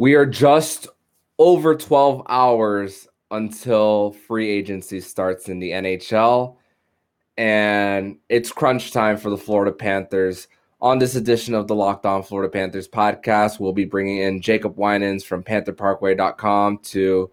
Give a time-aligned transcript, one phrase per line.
[0.00, 0.88] We are just
[1.38, 6.56] over 12 hours until free agency starts in the NHL.
[7.36, 10.48] And it's crunch time for the Florida Panthers.
[10.80, 14.78] On this edition of the Locked On Florida Panthers podcast, we'll be bringing in Jacob
[14.78, 17.30] Winans from PantherParkway.com to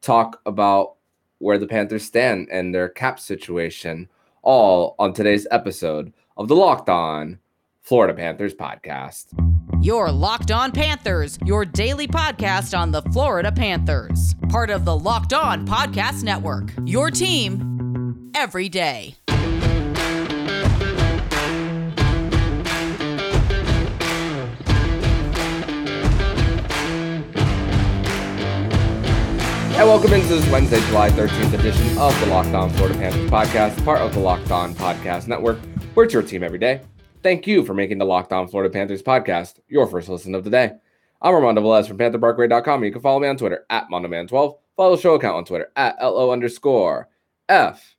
[0.00, 0.96] talk about
[1.38, 4.08] where the Panthers stand and their cap situation,
[4.42, 7.38] all on today's episode of the Locked On
[7.80, 9.47] Florida Panthers podcast.
[9.80, 14.34] Your Locked On Panthers, your daily podcast on the Florida Panthers.
[14.48, 16.72] Part of the Locked On Podcast Network.
[16.84, 19.14] Your team every day.
[29.76, 33.84] And welcome into this Wednesday, July 13th edition of the Locked On Florida Panthers podcast,
[33.84, 35.60] part of the Locked On Podcast Network.
[35.94, 36.80] We're it's your team every day.
[37.20, 40.50] Thank you for making the Locked On Florida Panthers podcast your first listen of the
[40.50, 40.70] day.
[41.20, 42.84] I'm Armando Velez from PantherParkway.com.
[42.84, 44.56] You can follow me on Twitter at MondoMan12.
[44.76, 47.08] Follow the show account on Twitter at LO underscore
[47.48, 47.96] F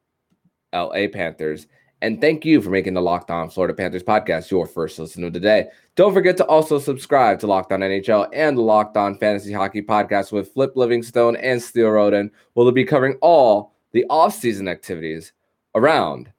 [0.74, 1.68] LA Panthers.
[2.02, 5.34] And thank you for making the Locked On Florida Panthers podcast your first listen of
[5.34, 5.68] the day.
[5.96, 9.82] Don't forget to also subscribe to Locked On NHL and the Locked On Fantasy Hockey
[9.82, 12.32] podcast with Flip Livingstone and Steele Roden.
[12.56, 15.34] We'll be covering all the offseason activities
[15.76, 16.32] around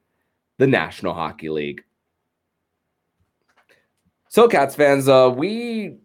[0.56, 1.84] the National Hockey League.
[4.30, 5.96] So, Cats fans, uh, we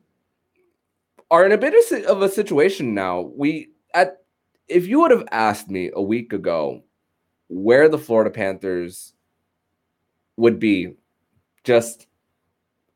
[1.30, 1.76] are in a bit
[2.08, 3.22] of a situation now.
[3.22, 4.24] We at
[4.68, 6.84] if you would have asked me a week ago
[7.50, 9.14] where the Florida Panthers
[10.38, 10.96] would be
[11.64, 12.08] just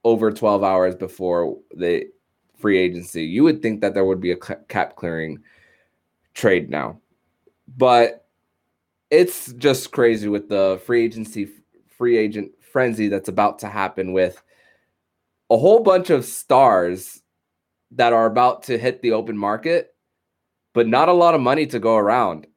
[0.03, 2.05] over 12 hours before the
[2.57, 5.43] free agency, you would think that there would be a cap clearing
[6.33, 6.99] trade now.
[7.77, 8.25] But
[9.11, 11.49] it's just crazy with the free agency
[11.87, 14.41] free agent frenzy that's about to happen with
[15.49, 17.21] a whole bunch of stars
[17.91, 19.95] that are about to hit the open market,
[20.73, 22.47] but not a lot of money to go around.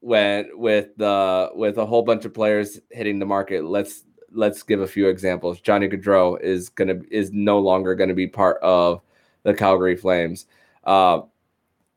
[0.00, 4.80] When with the with a whole bunch of players hitting the market, let's let's give
[4.80, 5.60] a few examples.
[5.60, 9.00] Johnny Gaudreau is gonna is no longer going to be part of
[9.42, 10.46] the Calgary Flames.
[10.84, 11.22] Uh,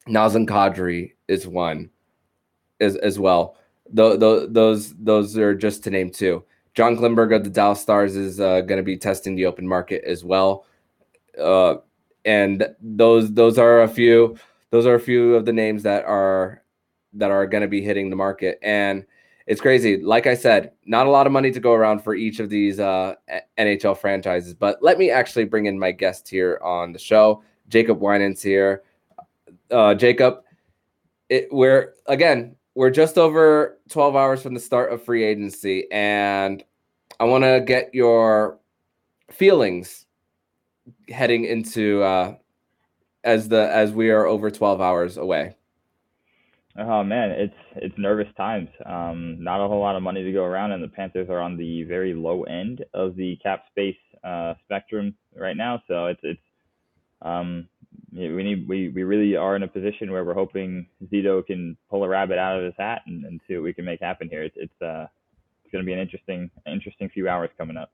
[0.08, 1.90] Nazem Kadri is one,
[2.80, 3.58] as as well.
[3.92, 6.44] The, those those are just to name two.
[6.80, 10.02] John Klingberg of the Dallas Stars is uh, going to be testing the open market
[10.06, 10.66] as well,
[11.38, 11.76] uh,
[12.24, 14.38] and those those are a few
[14.70, 16.64] those are a few of the names that are
[17.12, 19.06] that are going to be hitting the market, and
[19.46, 20.02] it's crazy.
[20.02, 22.80] Like I said, not a lot of money to go around for each of these
[22.80, 23.16] uh,
[23.58, 24.54] NHL franchises.
[24.54, 28.84] But let me actually bring in my guest here on the show, Jacob Winans here.
[29.70, 30.44] Uh, Jacob,
[31.28, 36.64] it, we're again we're just over 12 hours from the start of free agency and
[37.20, 38.60] i want to get your
[39.32, 40.06] feelings
[41.10, 42.36] heading into uh
[43.24, 45.56] as the as we are over 12 hours away
[46.78, 50.44] oh man it's it's nervous times um not a whole lot of money to go
[50.44, 54.54] around and the panthers are on the very low end of the cap space uh
[54.66, 56.42] spectrum right now so it's it's
[57.22, 57.68] um
[58.12, 62.04] we need we, we really are in a position where we're hoping Zito can pull
[62.04, 64.44] a rabbit out of his hat and, and see what we can make happen here.
[64.44, 65.08] It's it's uh
[65.70, 67.92] it's going to be an interesting interesting few hours coming up.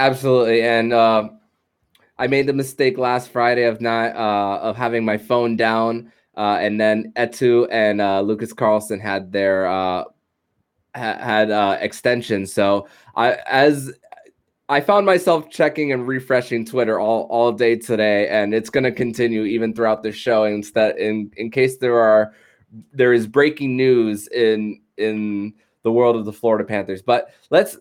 [0.00, 1.28] Absolutely, and uh,
[2.18, 6.58] I made the mistake last Friday of not uh, of having my phone down, uh,
[6.60, 10.04] and then Eetu and uh, Lucas Carlsson had their uh,
[10.96, 12.52] ha- had uh, extensions.
[12.52, 13.92] So I as
[14.68, 18.92] I found myself checking and refreshing Twitter all, all day today, and it's going to
[18.92, 20.42] continue even throughout the show.
[20.42, 22.34] Instead, in in case there are
[22.92, 27.02] there is breaking news in in the world of the Florida Panthers.
[27.02, 27.78] But let's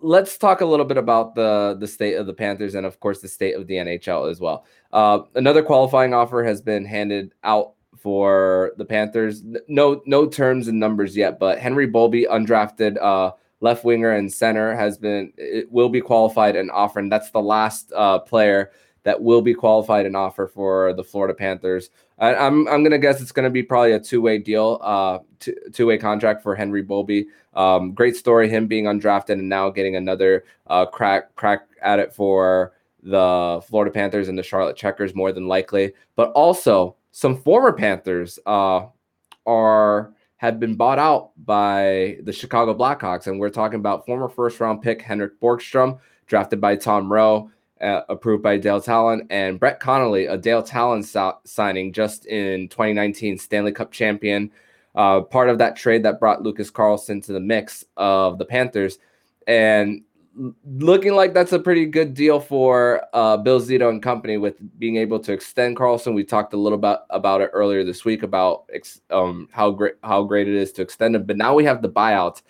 [0.00, 3.20] let's talk a little bit about the the state of the Panthers and of course
[3.20, 4.64] the state of the NHL as well.
[4.92, 9.42] Uh, another qualifying offer has been handed out for the Panthers.
[9.68, 13.00] No no terms and numbers yet, but Henry Bowlby, undrafted.
[13.00, 17.30] Uh, left winger and center has been it will be qualified and offer and that's
[17.30, 18.70] the last uh, player
[19.06, 21.90] that will be qualified and offer for the Florida Panthers.
[22.18, 25.18] I, am I'm, I'm gonna guess it's gonna be probably a two way deal, uh,
[25.72, 27.26] two way contract for Henry Bowlby.
[27.54, 32.12] Um, great story, him being undrafted and now getting another uh, crack crack at it
[32.12, 32.72] for
[33.02, 35.92] the Florida Panthers and the Charlotte Checkers more than likely.
[36.16, 38.86] But also some former Panthers uh,
[39.46, 43.26] are had been bought out by the Chicago Blackhawks.
[43.26, 47.50] And we're talking about former first round pick Henrik Borgstrom, drafted by Tom Rowe,
[47.80, 52.68] uh, approved by Dale Tallon, and Brett Connolly, a Dale Tallon so- signing just in
[52.68, 54.50] 2019 Stanley Cup champion.
[54.94, 58.98] Uh, part of that trade that brought Lucas Carlsson to the mix of the Panthers.
[59.46, 60.02] And
[60.64, 64.96] looking like that's a pretty good deal for uh, Bill Zito and company with being
[64.96, 66.14] able to extend Carlsson.
[66.14, 69.94] We talked a little bit about it earlier this week about ex- um, how great
[70.02, 71.24] how great it is to extend him.
[71.24, 72.42] But now we have the buyout.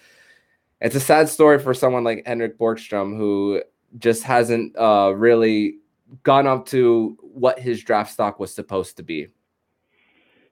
[0.81, 3.63] It's a sad story for someone like Henrik Borgstrom who
[3.99, 5.79] just hasn't uh, really
[6.23, 9.29] gone up to what his draft stock was supposed to be.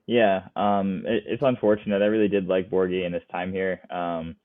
[0.06, 2.02] Yeah, um, it, it's unfortunate.
[2.02, 3.80] I really did like Borgie in his time here.
[3.90, 4.36] Um,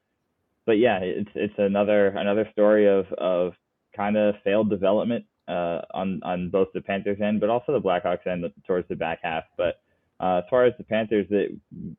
[0.66, 3.54] but yeah, it's it's another another story of of
[3.96, 8.28] kind of failed development uh, on on both the Panthers end, but also the Blackhawks
[8.28, 9.44] end towards the back half.
[9.58, 9.82] But
[10.20, 11.48] uh, as far as the Panthers, that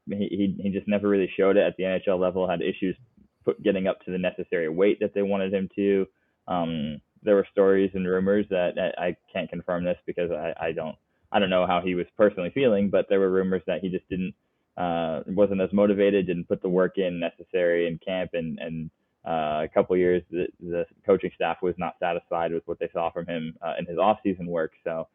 [0.08, 2.48] he he just never really showed it at the NHL level.
[2.48, 2.96] Had issues
[3.44, 6.06] put, getting up to the necessary weight that they wanted him to.
[6.50, 10.72] Um, there were stories and rumors that, that I can't confirm this because I, I
[10.72, 10.96] don't
[11.32, 14.08] I don't know how he was personally feeling, but there were rumors that he just
[14.08, 14.34] didn't
[14.76, 18.90] uh, wasn't as motivated, didn't put the work in necessary in camp, and and
[19.26, 23.10] uh, a couple years the, the coaching staff was not satisfied with what they saw
[23.10, 24.72] from him uh, in his off-season work.
[24.82, 25.08] So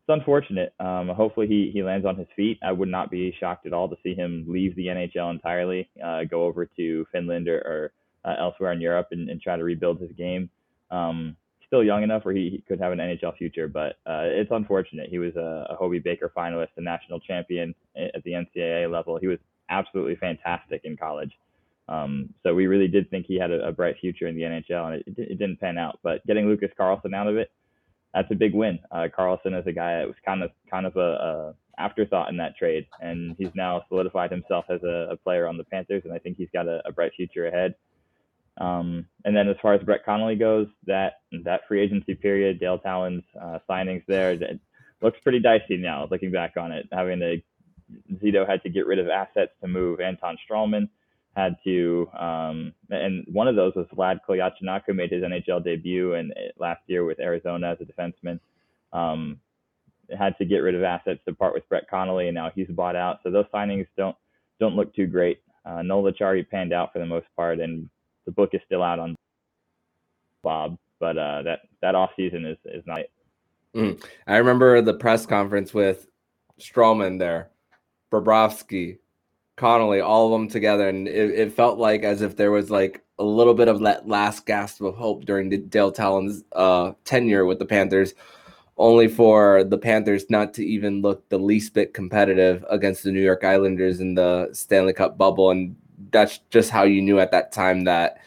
[0.00, 0.74] it's unfortunate.
[0.80, 2.58] Um, hopefully he he lands on his feet.
[2.62, 6.24] I would not be shocked at all to see him leave the NHL entirely, uh,
[6.24, 7.92] go over to Finland or, or
[8.26, 10.50] uh, elsewhere in Europe and, and try to rebuild his game.
[10.90, 11.36] Um,
[11.66, 15.10] still young enough where he, he could have an NHL future, but uh, it's unfortunate.
[15.10, 19.18] He was a, a Hobey Baker finalist, a national champion at the NCAA level.
[19.18, 19.38] He was
[19.68, 21.32] absolutely fantastic in college.
[21.88, 24.92] Um, so we really did think he had a, a bright future in the NHL,
[24.92, 26.00] and it, it, didn't pan out.
[26.02, 27.50] But getting Lucas Carlsson out of it,
[28.12, 28.78] that's a big win.
[28.90, 32.36] Uh, Carlsson is a guy that was kind of kind of a, a afterthought in
[32.38, 36.12] that trade, and he's now solidified himself as a, a player on the Panthers, and
[36.12, 37.74] I think he's got a, a bright future ahead.
[38.58, 42.78] Um, and then as far as Brett Connolly goes, that that free agency period, Dale
[42.78, 44.58] Tallon's uh, signings there, that
[45.02, 46.08] looks pretty dicey now.
[46.10, 47.42] Looking back on it, having to
[48.14, 50.88] Zito had to get rid of assets to move Anton Stralman,
[51.36, 54.20] had to, um, and one of those was Vlad
[54.86, 58.40] who made his NHL debut and last year with Arizona as a defenseman.
[58.92, 59.40] Um,
[60.16, 62.96] had to get rid of assets to part with Brett Connolly, and now he's bought
[62.96, 63.18] out.
[63.22, 64.16] So those signings don't
[64.60, 65.42] don't look too great.
[65.64, 67.90] Uh, Noel Acciari panned out for the most part, and
[68.26, 69.16] the book is still out on
[70.42, 73.00] Bob, but uh, that that off season is is not.
[73.74, 74.02] Mm.
[74.26, 76.08] I remember the press conference with
[76.60, 77.50] Stralman there,
[78.10, 78.98] Bobrovsky,
[79.56, 83.04] Connolly, all of them together, and it, it, felt like as if there was like
[83.18, 87.58] a little bit of that last gasp of hope during Dale Tallon's uh, tenure with
[87.58, 88.14] the Panthers,
[88.78, 93.22] only for the Panthers not to even look the least bit competitive against the New
[93.22, 95.76] York Islanders in the Stanley Cup bubble, and
[96.10, 98.18] that's just how you knew at that time that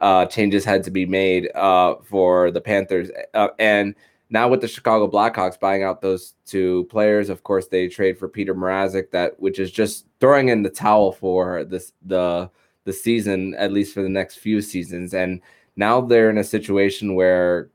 [0.00, 3.10] uh, changes had to be made uh, for the Panthers.
[3.34, 3.94] Uh, and
[4.30, 8.28] now with the Chicago Blackhawks buying out those two players, of course they trade for
[8.28, 12.50] Peter Mrazek, that which is just throwing in the towel for this the
[12.84, 15.12] the season, at least for the next few seasons.
[15.12, 15.40] And
[15.76, 17.70] now they're in a situation where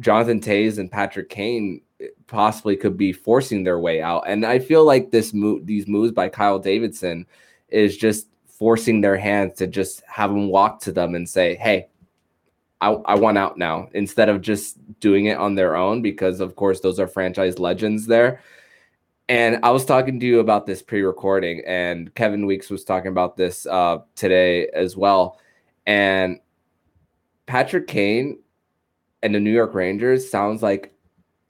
[0.00, 1.80] Jonathan Toews and Patrick Kane
[2.26, 4.24] possibly could be forcing their way out.
[4.26, 7.26] And I feel like this move, these moves by Kyle Davidson,
[7.68, 11.88] is just forcing their hands to just have them walk to them and say, "Hey,
[12.80, 16.02] I, I want out now," instead of just doing it on their own.
[16.02, 18.40] Because of course, those are franchise legends there.
[19.28, 23.36] And I was talking to you about this pre-recording, and Kevin Weeks was talking about
[23.36, 25.40] this uh, today as well.
[25.84, 26.38] And
[27.46, 28.38] Patrick Kane
[29.22, 30.92] and the New York Rangers sounds like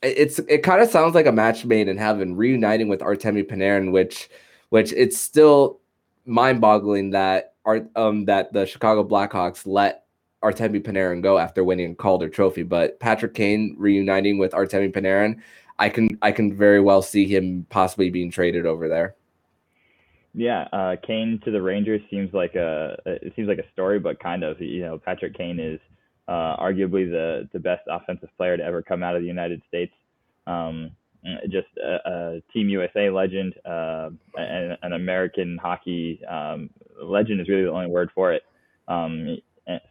[0.03, 3.93] it's it kind of sounds like a match made in heaven, reuniting with Artemi Panarin,
[3.93, 4.31] which
[4.71, 5.81] which it's still
[6.27, 10.05] mind-boggling that art um that the Chicago Blackhawks let
[10.43, 12.63] Artemi Panarin go after winning Calder Trophy.
[12.63, 15.41] But Patrick Kane reuniting with Artemi Panarin,
[15.79, 19.17] I can I can very well see him possibly being traded over there.
[20.35, 24.21] Yeah, uh, Kane to the Rangers seems like a it seems like a story, but
[24.21, 25.81] kind of you know Patrick Kane is
[26.29, 29.93] uh, arguably the the best offensive player to ever come out of the United States.
[30.47, 30.93] Um,
[31.51, 36.71] just a, a Team USA legend, uh, an, an American hockey um,
[37.03, 38.43] legend is really the only word for it.
[38.89, 39.39] Um,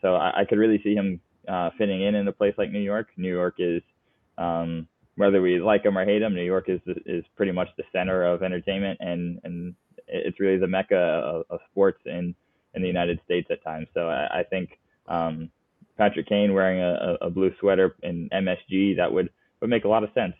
[0.01, 2.79] so I, I could really see him uh, fitting in in a place like New
[2.79, 3.07] York.
[3.17, 3.81] New York is,
[4.37, 7.83] um, whether we like him or hate him, New York is is pretty much the
[7.91, 9.75] center of entertainment, and and
[10.07, 12.35] it's really the mecca of, of sports in
[12.73, 13.87] in the United States at times.
[13.93, 14.77] So I, I think
[15.07, 15.49] um,
[15.97, 19.29] Patrick Kane wearing a, a blue sweater in MSG that would
[19.61, 20.33] would make a lot of sense.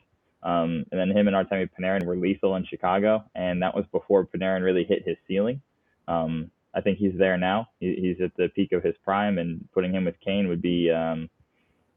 [0.43, 4.25] Um, and then him and Artemi Panarin were lethal in Chicago, and that was before
[4.25, 5.61] Panarin really hit his ceiling.
[6.07, 7.69] Um, I think he's there now.
[7.79, 10.91] He, he's at the peak of his prime, and putting him with Kane would be
[10.91, 11.29] um,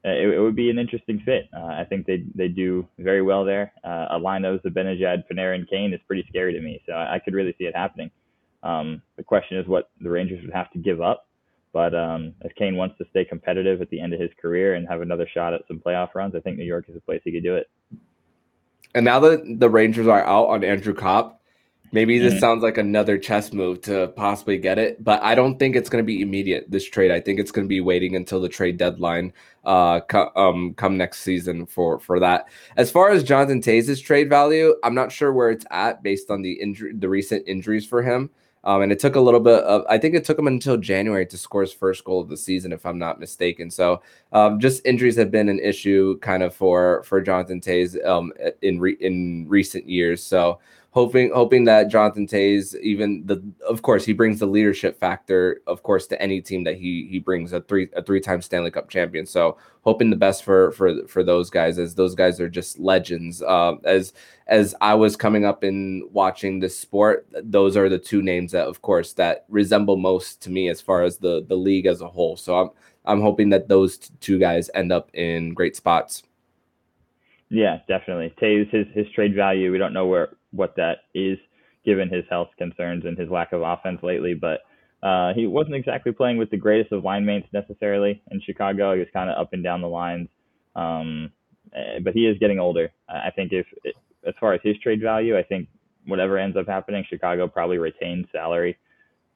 [0.04, 1.48] it, it would be an interesting fit.
[1.54, 3.72] Uh, I think they they do very well there.
[3.84, 7.18] Uh, a line of Zibanejad, Panarin, Kane is pretty scary to me, so I, I
[7.18, 8.10] could really see it happening.
[8.62, 11.26] Um, the question is what the Rangers would have to give up.
[11.72, 14.88] But um, if Kane wants to stay competitive at the end of his career and
[14.88, 17.32] have another shot at some playoff runs, I think New York is a place he
[17.32, 17.68] could do it.
[18.94, 21.40] And now that the Rangers are out on Andrew Copp,
[21.92, 22.40] maybe this Mhm.
[22.40, 26.02] sounds like another chess move to possibly get it, but I don't think it's going
[26.02, 26.70] to be immediate.
[26.70, 29.32] This trade, I think it's going to be waiting until the trade deadline,
[29.64, 32.48] uh, co- um, come next season for for that.
[32.76, 36.42] As far as Jonathan Toews' trade value, I'm not sure where it's at based on
[36.42, 38.30] the injury, the recent injuries for him.
[38.68, 41.24] Um, and it took a little bit of, I think it took him until January
[41.24, 43.70] to score his first goal of the season, if I'm not mistaken.
[43.70, 44.02] So,
[44.34, 48.78] um, just injuries have been an issue kind of for for Jonathan Toews um, in
[48.78, 50.22] re- in recent years.
[50.22, 50.58] So,
[50.90, 55.82] hoping hoping that Jonathan Toews, even the of course he brings the leadership factor, of
[55.82, 58.88] course, to any team that he he brings a three a three time Stanley Cup
[58.88, 59.26] champion.
[59.26, 63.42] So, hoping the best for for for those guys, as those guys are just legends.
[63.42, 64.12] Uh, as
[64.46, 68.66] as I was coming up and watching this sport, those are the two names that,
[68.66, 72.08] of course, that resemble most to me as far as the the league as a
[72.08, 72.36] whole.
[72.36, 72.70] So I'm
[73.04, 76.22] I'm hoping that those t- two guys end up in great spots.
[77.50, 78.34] Yeah, definitely.
[78.40, 79.70] Toews his his trade value.
[79.70, 81.38] We don't know where what that is
[81.84, 84.60] given his health concerns and his lack of offense lately, but
[85.02, 88.94] uh, he wasn't exactly playing with the greatest of line mates necessarily in Chicago.
[88.94, 90.28] He was kind of up and down the lines,
[90.74, 91.30] um,
[91.72, 92.90] eh, but he is getting older.
[93.08, 93.66] I think if
[94.26, 95.68] as far as his trade value, I think
[96.06, 98.76] whatever ends up happening, Chicago probably retains salary.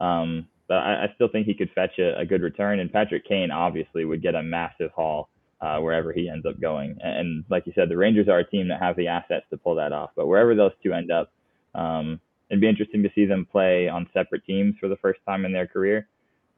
[0.00, 3.26] Um, but I, I still think he could fetch a, a good return, and Patrick
[3.26, 5.28] Kane obviously would get a massive haul
[5.62, 6.98] uh, wherever he ends up going.
[7.00, 9.76] And like you said, the Rangers are a team that have the assets to pull
[9.76, 10.10] that off.
[10.16, 11.30] But wherever those two end up,
[11.74, 15.44] um, it'd be interesting to see them play on separate teams for the first time
[15.44, 16.08] in their career.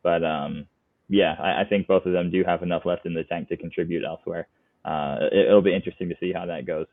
[0.03, 0.67] But um,
[1.09, 3.57] yeah, I, I think both of them do have enough left in the tank to
[3.57, 4.49] contribute elsewhere.
[4.85, 6.87] Uh, it, it'll be interesting to see how that goes.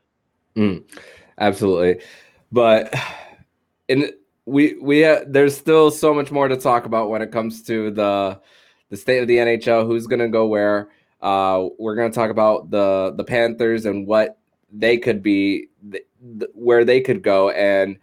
[0.54, 0.84] Mm,
[1.38, 2.02] absolutely,
[2.50, 2.94] but
[3.88, 4.10] in
[4.44, 7.90] we we uh, there's still so much more to talk about when it comes to
[7.90, 8.38] the
[8.90, 9.86] the state of the NHL.
[9.86, 10.90] Who's going to go where?
[11.22, 14.38] Uh, we're going to talk about the the Panthers and what
[14.72, 16.04] they could be, th-
[16.38, 17.98] th- where they could go, and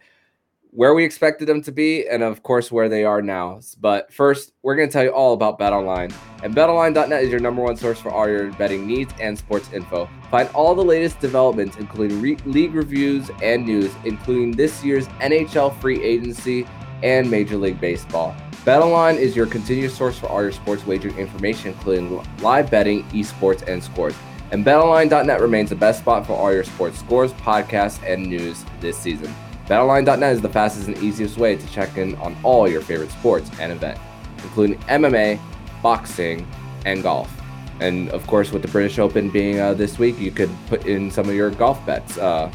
[0.72, 3.60] where we expected them to be, and of course where they are now.
[3.80, 6.14] But first, we're going to tell you all about BetOnline.
[6.42, 10.08] And BetOnline.net is your number one source for all your betting needs and sports info.
[10.30, 15.78] Find all the latest developments, including re- league reviews and news, including this year's NHL
[15.80, 16.66] free agency
[17.02, 18.34] and Major League Baseball.
[18.64, 23.66] BetOnline is your continuous source for all your sports wagering information, including live betting, esports,
[23.66, 24.14] and scores.
[24.50, 28.98] And BetOnline.net remains the best spot for all your sports scores, podcasts, and news this
[28.98, 29.34] season.
[29.64, 33.50] BetOnline.net is the fastest and easiest way to check in on all your favorite sports
[33.58, 34.02] and events,
[34.42, 35.40] including MMA,
[35.82, 36.46] boxing,
[36.84, 37.32] and golf.
[37.80, 41.10] And of course, with the British Open being uh, this week, you could put in
[41.10, 42.52] some of your golf bets uh,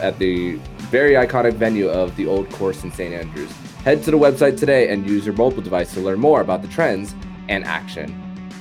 [0.00, 0.54] at the
[0.92, 3.12] very iconic venue of the Old Course in St.
[3.12, 3.52] Andrews.
[3.84, 6.68] Head to the website today and use your mobile device to learn more about the
[6.68, 7.14] trends
[7.48, 8.12] and action.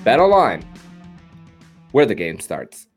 [0.03, 0.63] Bet online,
[1.91, 2.88] where the game starts.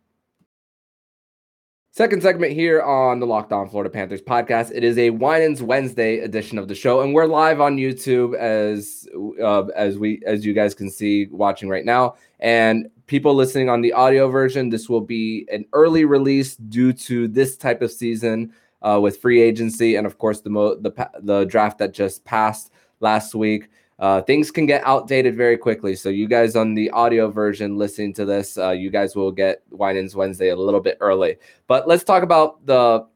[1.93, 4.71] Second segment here on the Locked On Florida Panthers podcast.
[4.73, 9.09] It is a Winans Wednesday edition of the show, and we're live on YouTube as
[9.43, 12.17] uh, as we as you guys can see watching right now.
[12.39, 17.27] And people listening on the audio version, this will be an early release due to
[17.27, 21.45] this type of season uh, with free agency, and of course the mo- the the
[21.45, 22.71] draft that just passed
[23.01, 23.69] last week.
[23.99, 25.95] Uh, things can get outdated very quickly.
[25.95, 29.63] So you guys on the audio version listening to this, uh, you guys will get
[29.71, 31.37] Winans Wednesday a little bit early.
[31.67, 33.07] But let's talk about the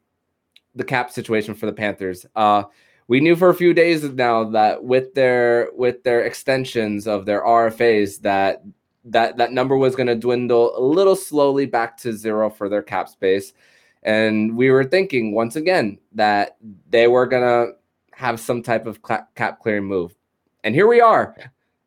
[0.74, 2.26] the cap situation for the Panthers.
[2.36, 2.64] Uh,
[3.06, 7.42] we knew for a few days now that with their with their extensions of their
[7.42, 8.62] RFAs that
[9.04, 12.82] that that number was going to dwindle a little slowly back to zero for their
[12.82, 13.52] cap space.
[14.04, 16.56] And we were thinking once again that
[16.90, 17.74] they were going to
[18.12, 20.14] have some type of cap clearing move.
[20.62, 21.36] And here we are,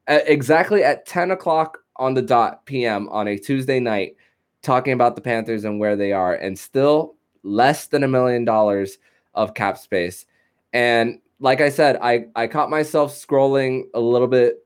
[0.07, 4.15] at exactly at 10 o'clock on the dot PM on a Tuesday night,
[4.61, 8.97] talking about the Panthers and where they are, and still less than a million dollars
[9.33, 10.25] of cap space.
[10.73, 14.65] And like I said, I, I caught myself scrolling a little bit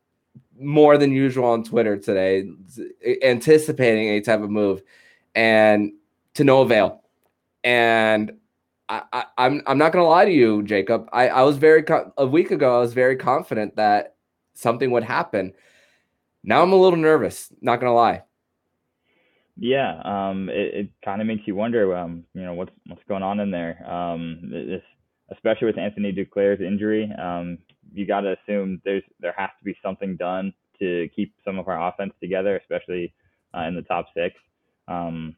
[0.59, 2.49] more than usual on Twitter today,
[3.23, 4.81] anticipating a type of move,
[5.35, 5.91] and
[6.35, 7.01] to no avail.
[7.63, 8.33] And
[8.89, 11.07] I, I, I'm I'm not gonna lie to you, Jacob.
[11.13, 11.83] I, I was very
[12.17, 12.77] a week ago.
[12.77, 14.15] I was very confident that
[14.53, 15.53] something would happen.
[16.43, 17.51] Now I'm a little nervous.
[17.61, 18.23] Not gonna lie.
[19.57, 23.23] Yeah, um, it, it kind of makes you wonder, um, you know, what's what's going
[23.23, 23.87] on in there.
[23.89, 24.81] Um, this,
[25.31, 27.59] especially with Anthony Duclair's injury, um,
[27.93, 31.67] you got to assume there's there has to be something done to keep some of
[31.67, 33.13] our offense together, especially
[33.55, 34.35] uh, in the top six.
[34.87, 35.35] Um,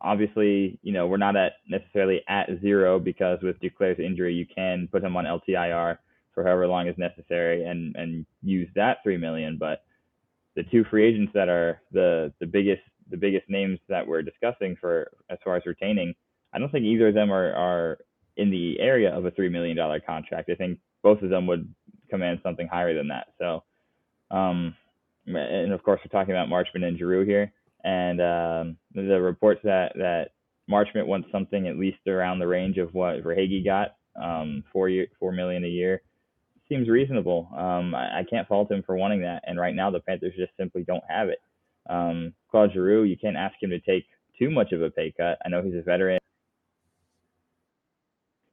[0.00, 4.88] obviously, you know, we're not at necessarily at zero because with Duclair's injury, you can
[4.90, 5.98] put him on LTIR
[6.34, 9.56] for however long is necessary and and use that three million.
[9.58, 9.82] But
[10.56, 14.76] the two free agents that are the the biggest the biggest names that we're discussing
[14.80, 16.14] for as far as retaining,
[16.52, 17.98] I don't think either of them are are
[18.36, 20.50] in the area of a three million dollar contract.
[20.50, 21.72] I think both of them would
[22.08, 23.28] command something higher than that.
[23.38, 23.64] So,
[24.30, 24.74] um,
[25.26, 27.52] and of course, we're talking about Marchment and Giroux here,
[27.84, 30.30] and um, the reports that that
[30.70, 35.06] Marchment wants something at least around the range of what Verhaeghe got, um, four year,
[35.18, 36.02] four million a year,
[36.68, 37.48] seems reasonable.
[37.56, 40.52] Um, I, I, can't fault him for wanting that, and right now the Panthers just
[40.58, 41.40] simply don't have it.
[41.88, 44.04] Um, Claude Giroux, you can't ask him to take
[44.38, 45.38] too much of a pay cut.
[45.44, 46.18] I know he's a veteran.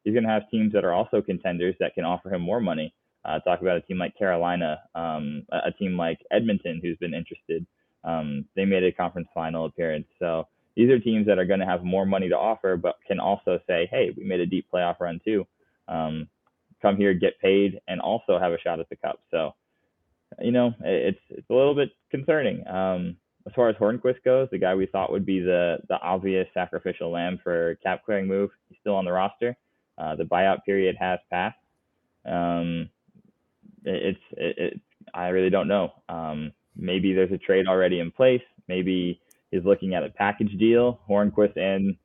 [0.03, 2.93] He's going to have teams that are also contenders that can offer him more money.
[3.25, 7.15] Uh, talk about a team like Carolina, um, a, a, team like Edmonton who's been
[7.15, 7.65] interested.
[8.05, 10.07] Um, they made a conference final appearance.
[10.19, 13.19] So these are teams that are going to have more money to offer, but can
[13.19, 15.45] also say, hey, we made a deep playoff run too.
[15.87, 16.27] Um,
[16.81, 19.19] come here, get paid, and also have a shot at the cup.
[19.31, 19.55] So,
[20.39, 22.67] you know, it's it's a little bit concerning.
[22.67, 26.47] Um, as far as Hornqvist goes, the guy we thought would be the the obvious
[26.53, 29.55] sacrificial lamb for cap clearing move, he's still on the roster.
[29.97, 31.57] Uh, the buyout period has passed.
[32.25, 32.89] Um,
[33.83, 34.81] it, it's it, it,
[35.13, 35.93] I really don't know.
[36.09, 38.41] Um, maybe there's a trade already in place.
[38.67, 41.95] Maybe he's looking at a package deal, Hornqvist and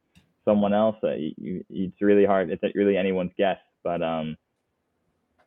[0.45, 0.97] someone else.
[1.03, 2.51] Uh, you, it's really hard.
[2.51, 3.59] It's really anyone's guess.
[3.83, 4.37] But um,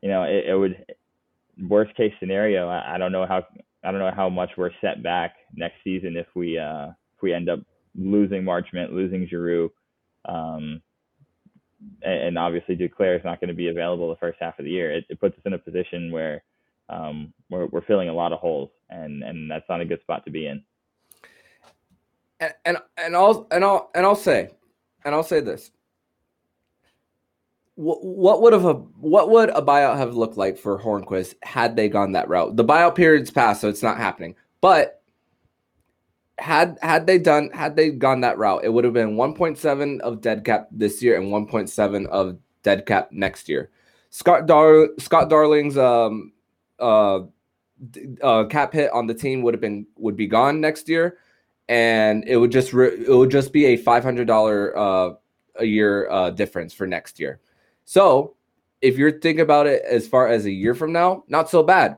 [0.01, 0.85] you know, it, it would
[1.67, 2.67] worst case scenario.
[2.67, 3.45] I, I don't know how
[3.83, 7.33] I don't know how much we're set back next season if we uh, if we
[7.33, 7.59] end up
[7.95, 9.71] losing Marchment, losing Giroux,
[10.25, 10.81] um,
[12.01, 14.71] and, and obviously Duclair is not going to be available the first half of the
[14.71, 14.91] year.
[14.91, 16.43] It, it puts us in a position where
[16.89, 20.23] um, we're we're filling a lot of holes, and and that's not a good spot
[20.25, 20.63] to be in.
[22.39, 24.49] And and, and I'll and I'll and I'll say,
[25.03, 25.71] and I'll say this:
[27.75, 31.89] what would have a what would a buyout have looked like for Hornqvist had they
[31.89, 32.55] gone that route?
[32.55, 34.35] The buyout period's passed, so it's not happening.
[34.61, 35.01] But
[36.37, 40.21] had had they done had they gone that route, it would have been 1.7 of
[40.21, 43.69] dead cap this year and 1.7 of dead cap next year.
[44.09, 46.33] Scott Dar Scott Darling's um
[46.79, 47.21] uh,
[48.21, 51.17] uh cap hit on the team would have been would be gone next year,
[51.69, 55.13] and it would just re- it would just be a five hundred dollar uh
[55.57, 57.39] a year uh difference for next year.
[57.85, 58.35] So
[58.81, 61.97] if you're thinking about it as far as a year from now, not so bad.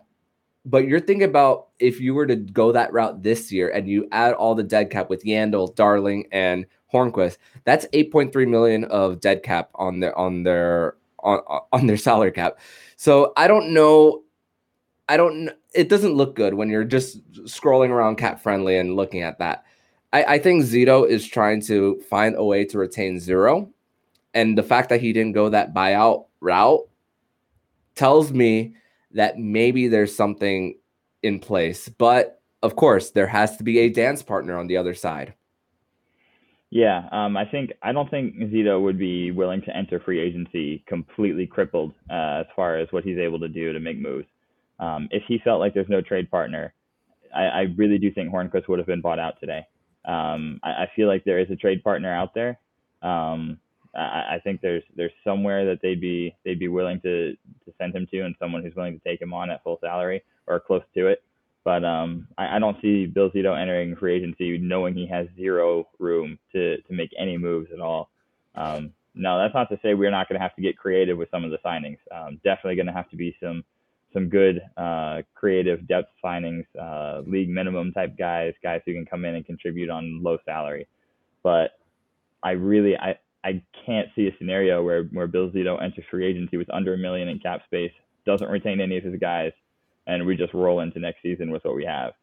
[0.67, 4.07] But you're thinking about if you were to go that route this year and you
[4.11, 9.43] add all the dead cap with Yandle, Darling, and Hornqvist, that's 8.3 million of dead
[9.43, 11.39] cap on their on their on
[11.71, 12.59] on their salary cap.
[12.97, 14.23] So I don't know.
[15.07, 15.51] I don't.
[15.75, 19.65] It doesn't look good when you're just scrolling around CapFriendly and looking at that.
[20.13, 23.71] I, I think Zito is trying to find a way to retain Giroux
[24.35, 26.87] and the fact that he didn't go that buyout route
[27.95, 28.75] tells me
[29.11, 30.77] that maybe there's something
[31.23, 31.89] in place.
[31.89, 35.33] But of course, there has to be a dance partner on the other side.
[36.69, 40.83] Yeah, um, I think I don't think Zito would be willing to enter free agency
[40.87, 44.27] completely crippled uh, as far as what he's able to do to make moves.
[44.79, 46.73] Um, if he felt like there's no trade partner,
[47.33, 49.65] I, I really do think Hornqvist would have been bought out today.
[50.05, 52.59] Um, I, I, feel like there is a trade partner out there.
[53.01, 53.59] Um,
[53.95, 57.95] I, I think there's there's somewhere that they'd be they'd be willing to to send
[57.95, 60.83] him to, and someone who's willing to take him on at full salary or close
[60.95, 61.23] to it.
[61.63, 65.87] But um, I, I don't see Bill Zito entering free agency knowing he has zero
[65.97, 68.09] room to to make any moves at all.
[68.53, 71.31] Um, no, that's not to say we're not going to have to get creative with
[71.31, 71.97] some of the signings.
[72.13, 73.63] Um, definitely going to have to be some
[74.15, 79.25] some good uh, creative depth signings, uh, league minimum type guys, guys who can come
[79.25, 80.87] in and contribute on low salary.
[81.43, 81.71] But
[82.41, 86.57] I really I I can't see a scenario where where Bill Zito enters free agency
[86.57, 87.91] with under a million in cap space,
[88.25, 89.51] doesn't retain any of his guys,
[90.07, 92.13] and we just roll into next season with what we have.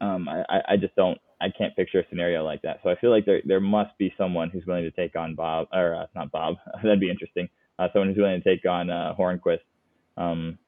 [0.00, 2.80] Um, I, I just don't I can't picture a scenario like that.
[2.82, 5.68] So I feel like there there must be someone who's willing to take on Bob
[5.72, 6.56] or uh, not Bob.
[6.82, 7.48] That'd be interesting.
[7.78, 9.60] Uh, someone who's willing to take on uh, Hornqvist.
[10.16, 10.58] Um,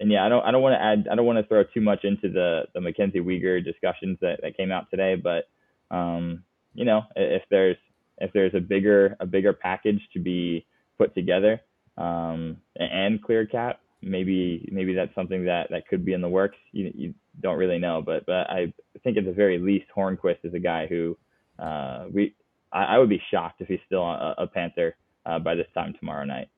[0.00, 1.80] and yeah, I don't I don't want to add I don't want to throw too
[1.80, 5.48] much into the the Mackenzie Weegar discussions that, that came out today, but
[5.94, 7.76] um, you know if there's
[8.18, 10.66] if there's a bigger a bigger package to be
[10.98, 11.60] put together
[11.98, 16.56] um, and clear cap, maybe maybe that's something that that could be in the works.
[16.72, 20.54] You, you don't really know, but but I think at the very least, Hornqvist is
[20.54, 21.16] a guy who
[21.58, 22.34] uh, we
[22.72, 25.94] I, I, would be shocked if he's still a, a Panther uh, by this time
[25.98, 26.48] tomorrow night.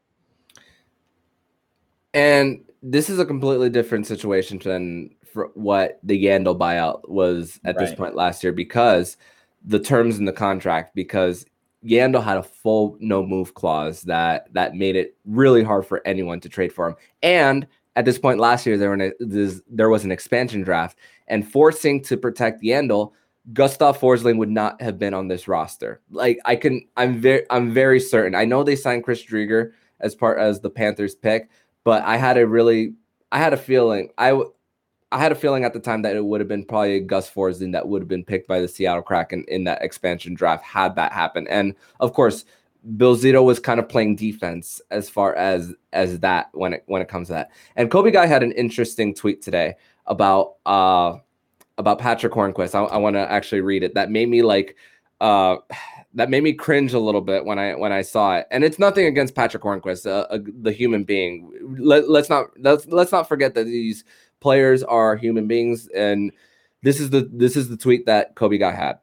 [2.18, 5.10] And this is a completely different situation than
[5.54, 7.86] what the Yandle buyout was at right.
[7.86, 9.16] this point last year because
[9.64, 11.46] the terms in the contract because
[11.84, 16.40] Yandle had a full no move clause that that made it really hard for anyone
[16.40, 16.96] to trade for him.
[17.22, 19.12] And at this point last year, there, a,
[19.68, 23.12] there was an expansion draft, and forcing to protect Yandle,
[23.52, 26.00] Gustav Forsling would not have been on this roster.
[26.10, 28.34] Like I can, I'm very, I'm very certain.
[28.34, 31.50] I know they signed Chris Driedger as part as the Panthers pick,
[31.88, 32.92] but I had a really,
[33.32, 34.38] I had a feeling I,
[35.10, 37.72] I had a feeling at the time that it would have been probably Gus Forsling
[37.72, 41.12] that would have been picked by the Seattle Kraken in that expansion draft had that
[41.12, 41.48] happened.
[41.48, 42.44] And of course,
[42.98, 47.00] Bill Zito was kind of playing defense as far as as that when it when
[47.00, 47.52] it comes to that.
[47.74, 51.16] And Kobe Guy had an interesting tweet today about uh
[51.78, 52.74] about Patrick Hornqvist.
[52.74, 53.94] I, I want to actually read it.
[53.94, 54.76] That made me like
[55.22, 55.56] uh
[56.14, 58.46] that made me cringe a little bit when I when I saw it.
[58.50, 61.52] And it's nothing against Patrick Hornqvist, uh, uh, the human being.
[61.78, 64.04] Let, let's not let's let's not forget that these
[64.40, 66.32] players are human beings and
[66.82, 68.98] this is the this is the tweet that Kobe Guy had.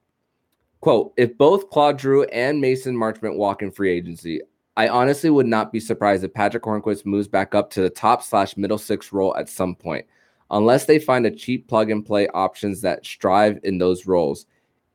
[0.81, 4.41] Quote, if both Claude Giroux and Mason Marchment walk in free agency,
[4.77, 8.23] I honestly would not be surprised if Patrick Hornqvist moves back up to the top
[8.23, 10.05] slash middle six role at some point.
[10.51, 14.45] Unless they find a cheap plug and play options that strive in those roles,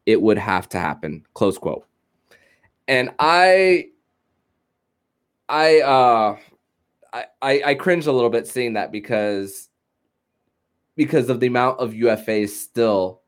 [0.06, 1.24] it would have to happen.
[1.34, 1.86] Close quote.
[2.90, 3.86] And I
[5.48, 6.36] I uh
[7.12, 9.68] I, I, I cringed a little bit seeing that because
[10.96, 13.22] because of the amount of UFAs still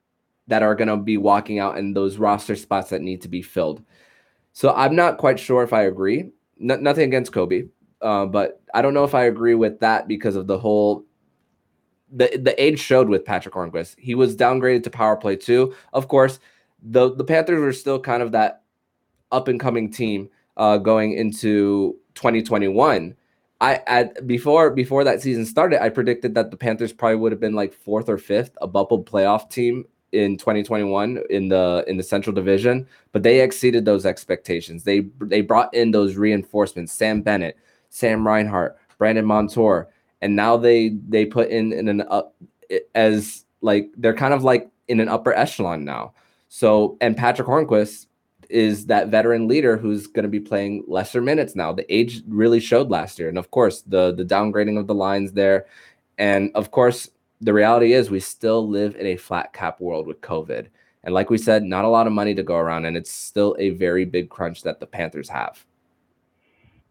[0.49, 3.41] that are going to be walking out in those roster spots that need to be
[3.41, 3.83] filled.
[4.53, 6.31] So I'm not quite sure if I agree.
[6.59, 7.69] nothing against Kobe,
[8.03, 11.05] uh, but I don't know if I agree with that because of the whole
[12.11, 13.95] the the age showed with Patrick Hornqvist.
[13.97, 15.73] He was downgraded to power play too.
[15.93, 16.41] Of course,
[16.83, 18.62] the the Panthers were still kind of that
[19.33, 23.17] up and coming team uh, going into 2021.
[23.61, 27.41] I at before before that season started, I predicted that the Panthers probably would have
[27.41, 32.03] been like fourth or fifth, a bubble playoff team in 2021 in the in the
[32.03, 34.85] Central Division, but they exceeded those expectations.
[34.85, 37.57] They they brought in those reinforcements: Sam Bennett,
[37.89, 39.89] Sam Reinhart, Brandon Montour,
[40.21, 42.35] and now they they put in in an up
[42.95, 46.15] as like they're kind of like in an upper echelon now.
[46.49, 48.07] So and Patrick Hornqvist
[48.53, 51.73] is that veteran leader who's going to be playing lesser minutes now.
[51.73, 55.33] The age really showed last year, and of course the the downgrading of the lines
[55.33, 55.67] there,
[56.19, 57.09] and of course
[57.41, 60.69] the reality is we still live in a flat cap world with COVID.
[61.05, 63.57] And like we said, not a lot of money to go around, and it's still
[63.59, 65.65] a very big crunch that the Panthers have.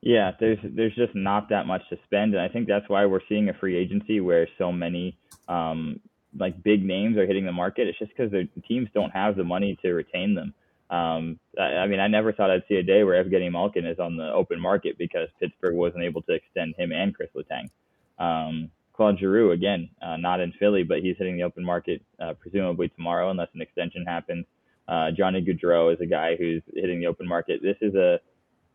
[0.01, 3.21] Yeah, there's there's just not that much to spend, and I think that's why we're
[3.29, 5.15] seeing a free agency where so many
[5.47, 5.99] um,
[6.37, 7.87] like big names are hitting the market.
[7.87, 10.53] It's just because the teams don't have the money to retain them.
[10.91, 13.97] Um, I, I, mean, I never thought I'd see a day where Evgeny Malkin is
[13.97, 17.69] on the open market because Pittsburgh wasn't able to extend him and Chris Letang.
[18.19, 22.33] Um, Claude Giroux again, uh, not in Philly, but he's hitting the open market uh,
[22.33, 24.45] presumably tomorrow unless an extension happens.
[24.87, 27.61] Uh, Johnny Gaudreau is a guy who's hitting the open market.
[27.63, 28.19] This is a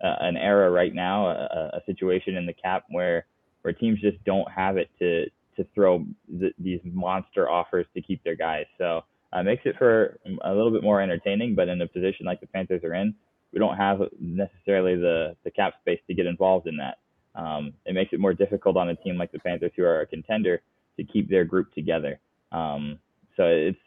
[0.00, 3.26] an era right now, a, a, situation in the cap where
[3.62, 5.24] where teams just don't have it to
[5.56, 6.04] to throw
[6.38, 8.66] th- these monster offers to keep their guys.
[8.78, 9.04] So
[9.36, 11.54] uh, makes it for a little bit more entertaining.
[11.54, 13.14] But in a position like the Panthers are in,
[13.52, 16.98] we don't have necessarily the the cap space to get involved in that
[17.36, 20.06] um, it makes it more difficult on a team like the Panthers, who are a
[20.06, 20.62] contender,
[20.96, 22.18] to keep their group together.
[22.50, 22.98] Um,
[23.36, 23.78] so it's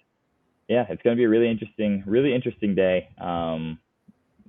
[0.67, 3.09] yeah, it's going to be a really interesting, really interesting day.
[3.19, 3.79] Um,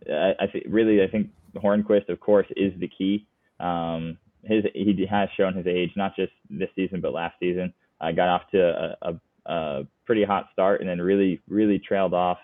[0.06, 3.26] I, I think really, I think Hornqvist, of course, is the key.
[3.58, 7.72] Um, his he has shown his age, not just this season but last season.
[8.00, 12.12] I got off to a, a, a pretty hot start and then really, really trailed
[12.12, 12.38] off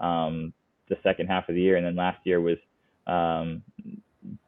[0.00, 0.54] um,
[0.88, 1.76] the second half of the year.
[1.76, 2.56] And then last year was
[3.06, 3.62] um,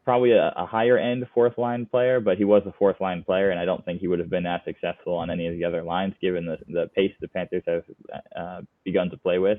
[0.06, 3.50] probably a, a higher end fourth line player, but he was a fourth line player,
[3.50, 5.82] and I don't think he would have been as successful on any of the other
[5.82, 7.84] lines given the the pace the Panthers have
[8.34, 9.58] uh, begun to play with.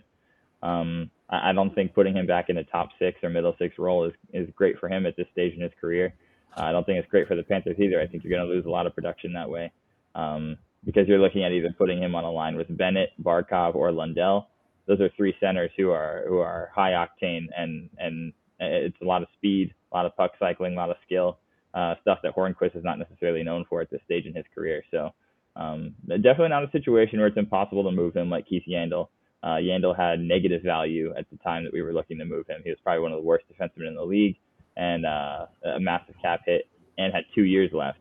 [0.64, 3.78] Um, I, I don't think putting him back in the top six or middle six
[3.78, 6.16] role is is great for him at this stage in his career.
[6.58, 8.02] Uh, I don't think it's great for the Panthers either.
[8.02, 9.72] I think you're going to lose a lot of production that way
[10.16, 13.92] um, because you're looking at either putting him on a line with Bennett, Barkov, or
[13.92, 14.48] Lundell.
[14.88, 19.22] Those are three centers who are who are high octane and and it's a lot
[19.22, 21.40] of speed, a lot of puck cycling, a lot of skill,
[21.74, 24.84] uh, stuff that Hornqvist is not necessarily known for at this stage in his career.
[24.92, 25.14] So
[25.56, 29.08] um, definitely not a situation where it's impossible to move him like Keith Yandle.
[29.42, 32.62] Uh, Yandle had negative value at the time that we were looking to move him.
[32.64, 34.38] He was probably one of the worst defensemen in the league
[34.78, 36.68] and uh, a massive cap hit
[36.98, 38.00] and had two years left.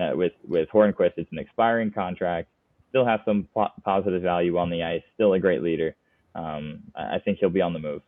[0.00, 2.48] Uh, with with Hornqvist, it's an expiring contract.
[2.88, 5.02] Still has some po- positive value on the ice.
[5.14, 5.94] Still a great leader.
[6.34, 8.02] Um, I think he'll be on the move.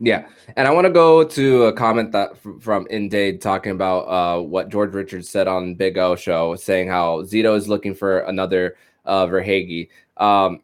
[0.00, 2.30] Yeah, and I want to go to a comment that
[2.60, 7.22] from Indade talking about uh, what George Richards said on Big O show, saying how
[7.22, 9.88] Zito is looking for another uh, Verhaeghe.
[10.16, 10.60] Um,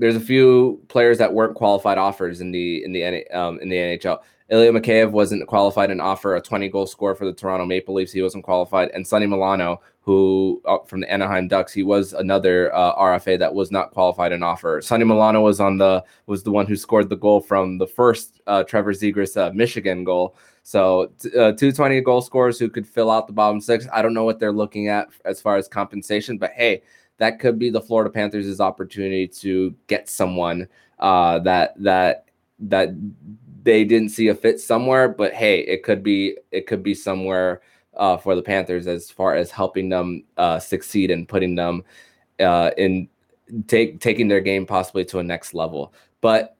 [0.00, 3.76] there's a few players that weren't qualified offers in the in the um, in the
[3.76, 4.18] NHL.
[4.48, 8.10] Ilya Mikheyev wasn't qualified and offer a 20 goal score for the Toronto Maple Leafs.
[8.10, 8.90] He wasn't qualified.
[8.90, 13.54] And Sonny Milano, who uh, from the Anaheim Ducks, he was another uh, RFA that
[13.54, 14.80] was not qualified and offer.
[14.80, 18.40] Sonny Milano was on the was the one who scored the goal from the first
[18.48, 20.34] uh, Trevor Zegras uh, Michigan goal.
[20.62, 23.86] So uh, 220 goal scorers who could fill out the bottom six.
[23.92, 26.82] I don't know what they're looking at as far as compensation, but hey,
[27.20, 30.66] that could be the Florida Panthers' opportunity to get someone
[30.98, 32.24] uh, that that
[32.58, 32.88] that
[33.62, 35.06] they didn't see a fit somewhere.
[35.08, 37.60] But hey, it could be it could be somewhere
[37.94, 41.84] uh, for the Panthers as far as helping them uh, succeed and putting them
[42.40, 43.06] uh, in
[43.66, 45.92] take taking their game possibly to a next level.
[46.22, 46.56] But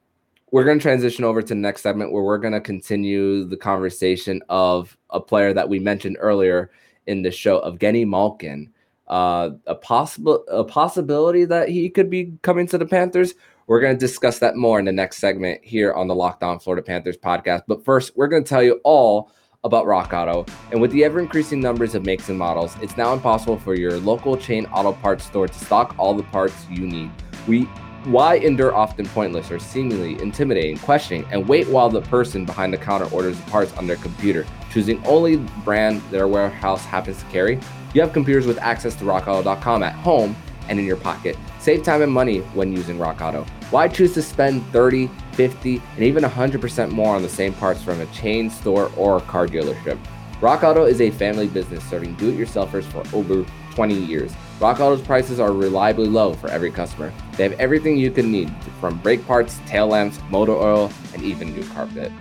[0.51, 3.57] we're going to transition over to the next segment where we're going to continue the
[3.57, 6.69] conversation of a player that we mentioned earlier
[7.07, 8.71] in the show of Genny Malkin.
[9.11, 13.33] Uh, a possible a possibility that he could be coming to the Panthers.
[13.67, 16.59] We're going to discuss that more in the next segment here on the Locked On
[16.59, 17.63] Florida Panthers podcast.
[17.67, 19.31] But first, we're going to tell you all
[19.65, 20.45] about Rock Auto.
[20.71, 23.99] And with the ever increasing numbers of makes and models, it's now impossible for your
[23.99, 27.11] local chain auto parts store to stock all the parts you need.
[27.47, 27.69] We
[28.05, 32.77] why endure often pointless or seemingly intimidating questioning and wait while the person behind the
[32.77, 37.25] counter orders the parts on their computer, choosing only the brand their warehouse happens to
[37.25, 37.59] carry?
[37.93, 40.35] You have computers with access to rockauto.com at home
[40.67, 41.37] and in your pocket.
[41.59, 43.45] Save time and money when using Rock Auto.
[43.69, 48.01] Why choose to spend 30, 50, and even 100% more on the same parts from
[48.01, 49.99] a chain store or car dealership?
[50.41, 54.33] Rock Auto is a family business serving do it yourselfers for over 20 years.
[54.61, 57.11] Rock Auto's prices are reliably low for every customer.
[57.35, 61.55] They have everything you can need from brake parts, tail lamps, motor oil, and even
[61.55, 62.11] new carpet.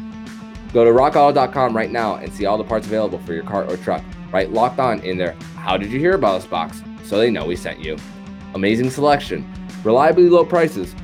[0.72, 3.76] Go to rockauto.com right now and see all the parts available for your car or
[3.76, 4.02] truck.
[4.32, 5.32] Write locked on in their.
[5.56, 6.80] How did you hear about us box?
[7.04, 7.98] So they know we sent you.
[8.54, 9.44] Amazing selection,
[9.84, 10.94] reliably low prices,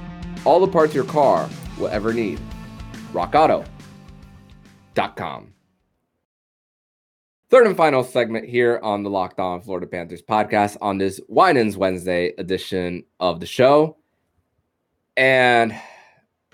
[0.47, 2.41] all the parts your car will ever need.
[3.13, 3.67] RockAuto.com.
[7.49, 11.77] Third and final segment here on the Locked On Florida Panthers podcast on this Winans
[11.77, 13.99] Wednesday edition of the show.
[15.17, 15.73] And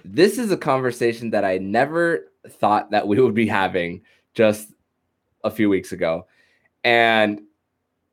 [0.05, 4.03] this is a conversation that I never thought that we would be having
[4.35, 4.69] just
[5.43, 6.27] a few weeks ago.
[6.85, 7.41] And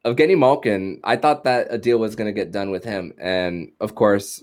[0.05, 3.11] Evgeny Malkin, I thought that a deal was going to get done with him.
[3.19, 4.41] And of course,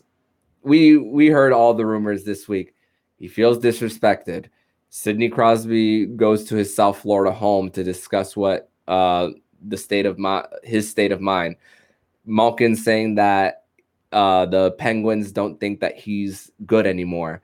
[0.62, 2.74] we we heard all the rumors this week.
[3.18, 4.48] He feels disrespected.
[4.90, 9.28] Sidney Crosby goes to his South Florida home to discuss what uh,
[9.66, 11.56] the state of my his state of mind.
[12.24, 13.64] Malkin saying that
[14.12, 17.42] uh, the Penguins don't think that he's good anymore,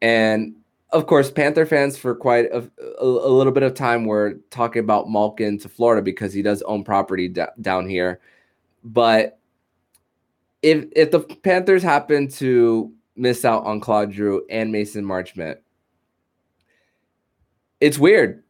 [0.00, 0.54] and
[0.90, 2.68] of course, Panther fans for quite a,
[3.00, 6.62] a, a little bit of time were talking about Malkin to Florida because he does
[6.62, 8.20] own property d- down here.
[8.84, 9.38] But
[10.62, 15.58] if if the Panthers happen to miss out on Claude Giroux and Mason Marchment,
[17.80, 18.42] it's weird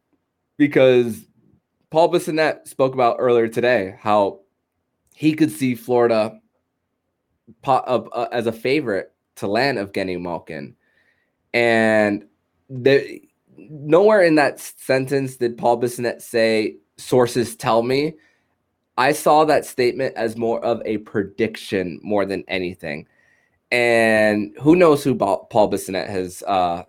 [0.57, 1.25] because
[1.89, 4.41] Paul Bissonnette spoke about earlier today how
[5.13, 6.39] he could see Florida
[7.65, 10.75] uh, uh, as a favorite to land of Evgeny Malkin.
[11.53, 12.25] And
[12.69, 18.15] nowhere in that sentence did Paul Bissonnette say, sources tell me.
[18.97, 23.07] I saw that statement as more of a prediction more than anything.
[23.71, 26.83] And who knows who Paul Bissonnette has uh,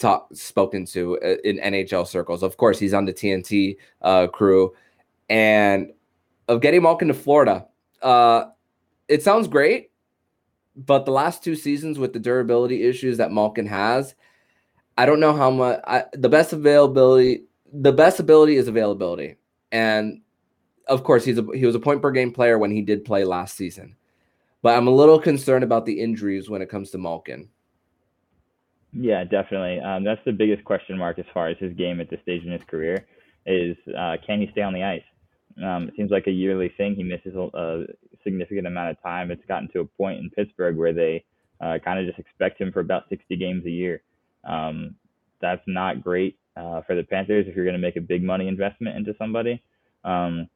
[0.00, 2.42] talk, spoken to uh, in NHL circles.
[2.42, 4.74] Of course, he's on the TNT uh, crew,
[5.28, 5.92] and
[6.48, 7.66] of getting Malkin to Florida.
[8.02, 8.46] Uh,
[9.08, 9.90] it sounds great,
[10.74, 14.14] but the last two seasons with the durability issues that Malkin has,
[14.96, 15.80] I don't know how much.
[15.86, 19.36] I, the best availability, the best ability is availability,
[19.70, 20.22] and
[20.88, 23.24] of course, he's a, he was a point per game player when he did play
[23.24, 23.96] last season.
[24.62, 27.48] But I'm a little concerned about the injuries when it comes to Malkin.
[28.92, 29.80] Yeah, definitely.
[29.80, 32.50] Um, that's the biggest question mark as far as his game at this stage in
[32.50, 33.06] his career
[33.46, 35.02] is uh, can he stay on the ice?
[35.62, 36.94] Um, it seems like a yearly thing.
[36.94, 37.84] He misses a, a,
[38.22, 39.30] significant amount of time.
[39.30, 41.24] It's gotten to a point in Pittsburgh where they
[41.60, 44.02] uh, kind of just expect him for about 60 games a year.
[44.44, 44.94] Um,
[45.40, 48.46] that's not great uh, for the Panthers if you're going to make a big money
[48.46, 49.62] investment into somebody.
[50.04, 50.48] Um,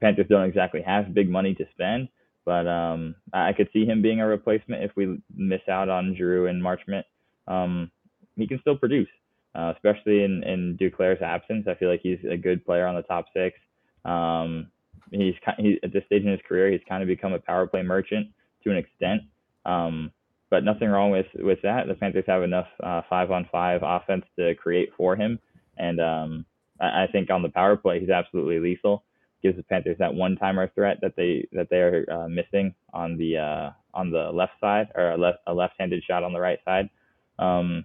[0.00, 2.08] Panthers don't exactly have big money to spend,
[2.44, 6.46] but um, I could see him being a replacement if we miss out on Giroux
[6.46, 7.02] and Marchment
[7.48, 7.90] um,
[8.36, 9.08] he can still produce,
[9.54, 11.66] uh, especially in, in Duclair's absence.
[11.68, 13.58] I feel like he's a good player on the top six.
[14.04, 14.68] Um,
[15.10, 17.82] he's he, at this stage in his career, he's kind of become a power play
[17.82, 18.28] merchant
[18.64, 19.22] to an extent.
[19.64, 20.12] Um,
[20.50, 21.88] but nothing wrong with with that.
[21.88, 25.38] The Panthers have enough uh, five on five offense to create for him,
[25.76, 26.46] and um,
[26.80, 29.04] I, I think on the power play, he's absolutely lethal.
[29.42, 33.16] Gives the Panthers that one timer threat that they that they are uh, missing on
[33.18, 36.40] the uh, on the left side or a left a left handed shot on the
[36.40, 36.88] right side.
[37.38, 37.84] Um,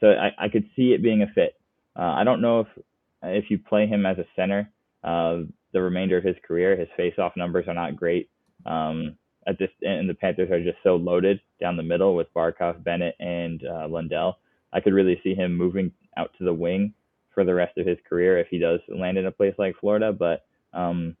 [0.00, 1.54] so I, I could see it being a fit.
[1.96, 2.68] Uh, I don't know if
[3.22, 4.70] if you play him as a center,
[5.04, 5.40] uh,
[5.72, 8.30] the remainder of his career, his face-off numbers are not great.
[8.66, 12.82] Um, at this, and the Panthers are just so loaded down the middle with Barkov,
[12.84, 14.38] Bennett, and uh, Lundell.
[14.72, 16.92] I could really see him moving out to the wing
[17.34, 20.12] for the rest of his career if he does land in a place like Florida.
[20.12, 21.16] But um,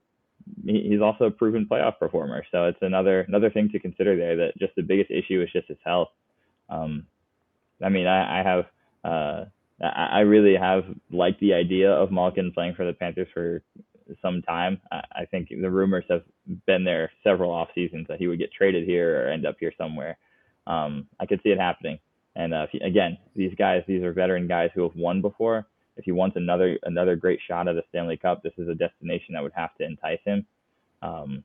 [0.64, 4.36] he, he's also a proven playoff performer, so it's another another thing to consider there.
[4.36, 6.08] That just the biggest issue is just his health.
[6.68, 7.06] Um,
[7.82, 8.64] I mean, I, I have
[9.04, 9.44] uh,
[9.82, 13.62] I really have liked the idea of Malkin playing for the Panthers for
[14.20, 14.80] some time.
[14.90, 16.22] I think the rumors have
[16.66, 19.72] been there several off seasons that he would get traded here or end up here
[19.78, 20.18] somewhere.
[20.66, 21.98] Um, I could see it happening.
[22.36, 25.66] And uh, again, these guys, these are veteran guys who have won before.
[25.96, 29.34] If he wants another another great shot at a Stanley Cup, this is a destination
[29.34, 30.46] that would have to entice him.
[31.02, 31.44] Um,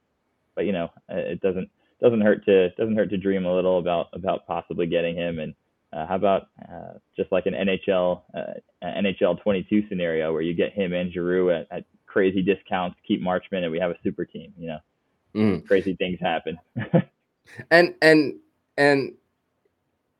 [0.56, 1.70] but you know, it doesn't
[2.02, 5.40] doesn't hurt to doesn't hurt to dream a little about about possibly getting him.
[5.40, 5.56] And
[5.94, 10.74] uh, how about uh, just like an NHL uh, NHL 22 scenario where you get
[10.74, 14.54] him and Giroux at, at crazy discounts, keep Marchment, and we have a super team.
[14.58, 14.80] You know,
[15.36, 15.68] mm.
[15.68, 16.58] crazy things happen.
[17.72, 18.36] and and
[18.78, 19.14] and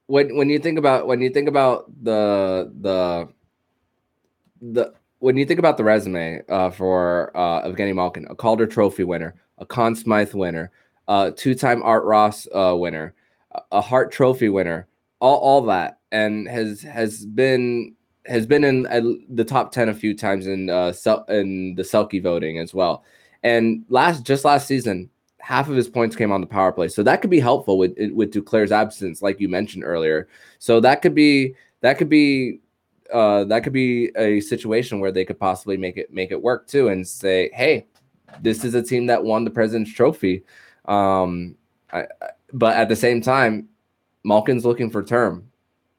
[0.08, 3.28] when when you think about when you think about the the
[4.62, 9.04] the when you think about the resume uh, for uh, Evgeny Malkin, a Calder Trophy
[9.04, 10.72] winner, a Conn Smythe winner,
[11.08, 13.14] a two-time Art Ross uh, winner,
[13.72, 14.88] a Hart Trophy winner,
[15.20, 20.16] all, all that, and has has been has been in the top 10 a few
[20.16, 23.04] times in uh sel- in the Selke voting as well.
[23.44, 26.88] And last just last season, half of his points came on the power play.
[26.88, 30.28] So that could be helpful with with Duclair's absence like you mentioned earlier.
[30.60, 32.62] So that could be that could be
[33.14, 36.68] uh that could be a situation where they could possibly make it make it work
[36.68, 37.86] too and say, "Hey,
[38.42, 40.44] this is a team that won the President's Trophy."
[40.86, 41.56] Um
[41.94, 42.08] I,
[42.54, 43.70] but at the same time,
[44.26, 45.50] Malkin's looking for term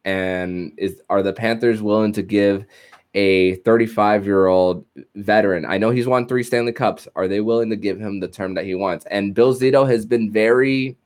[0.04, 2.66] and is are the Panthers willing to give
[3.14, 4.84] a 35 year old
[5.14, 5.64] veteran?
[5.64, 7.06] I know he's won three Stanley Cups.
[7.14, 9.06] Are they willing to give him the term that he wants?
[9.06, 10.96] And Bill Zito has been very.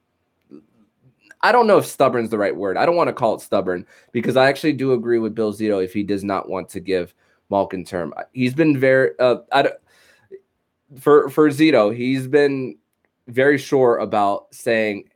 [1.42, 2.76] I don't know if stubborn is the right word.
[2.76, 5.82] I don't want to call it stubborn because I actually do agree with Bill Zito
[5.82, 7.14] if he does not want to give
[7.50, 8.14] Malkin term.
[8.32, 9.72] He's been very uh, I,
[10.98, 11.94] for for Zito.
[11.94, 12.76] He's been
[13.28, 15.09] very sure about saying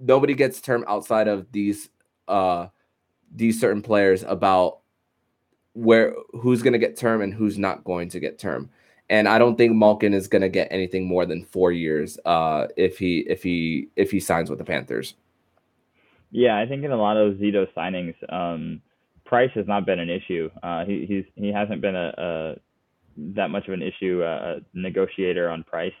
[0.00, 1.88] nobody gets term outside of these
[2.28, 2.68] uh,
[3.34, 4.78] these certain players about
[5.74, 8.70] where who's going to get term and who's not going to get term.
[9.08, 12.68] And I don't think Malkin is going to get anything more than four years uh,
[12.76, 15.14] if he if he if he signs with the Panthers.
[16.30, 18.80] Yeah, I think in a lot of Zito signings, um,
[19.24, 20.48] price has not been an issue.
[20.62, 22.54] Uh, he he's he hasn't been a, a
[23.34, 25.92] that much of an issue uh, negotiator on price.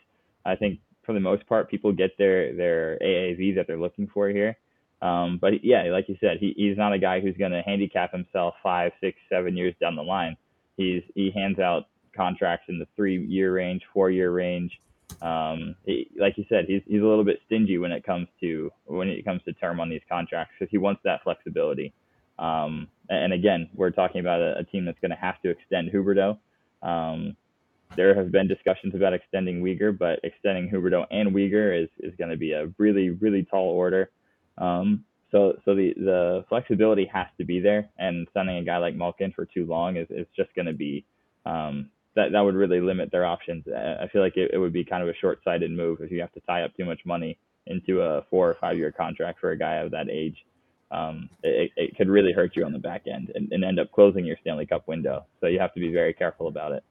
[0.44, 4.28] I think for the most part, people get their their AAV that they're looking for
[4.28, 4.56] here.
[5.02, 8.12] Um, but yeah, like you said, he, he's not a guy who's going to handicap
[8.12, 10.36] himself five, six, seven years down the line.
[10.76, 14.78] He's he hands out contracts in the three year range, four year range.
[15.22, 18.70] Um, he, like you said, he's he's a little bit stingy when it comes to
[18.84, 21.92] when it comes to term on these contracts because he wants that flexibility.
[22.38, 25.90] Um, and again, we're talking about a, a team that's going to have to extend
[25.90, 26.38] Huberdeau.
[26.82, 27.36] Um,
[27.96, 32.30] there have been discussions about extending Weegar, but extending Huberdeau and Weegar is, is going
[32.30, 34.10] to be a really, really tall order.
[34.58, 38.94] Um, so so the the flexibility has to be there, and signing a guy like
[38.94, 41.04] Malkin for too long is, is just going to be
[41.46, 43.64] um, that that would really limit their options.
[43.68, 46.20] I feel like it, it would be kind of a short sighted move if you
[46.20, 49.52] have to tie up too much money into a four or five year contract for
[49.52, 50.36] a guy of that age.
[50.90, 53.92] Um, it, it could really hurt you on the back end and, and end up
[53.92, 55.24] closing your Stanley Cup window.
[55.40, 56.82] So you have to be very careful about it.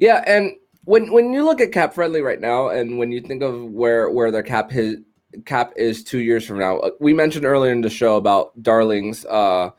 [0.00, 0.52] Yeah, and
[0.84, 4.30] when when you look at CapFriendly right now, and when you think of where where
[4.30, 5.00] their cap hit,
[5.44, 6.78] cap is two years from now.
[6.78, 9.70] Uh, we mentioned earlier in the show about Darling's uh,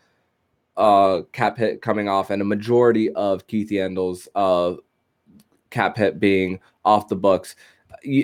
[0.78, 4.76] uh, cap hit coming off, and a majority of Keith Yandle's uh,
[5.70, 7.56] cap hit being off the books.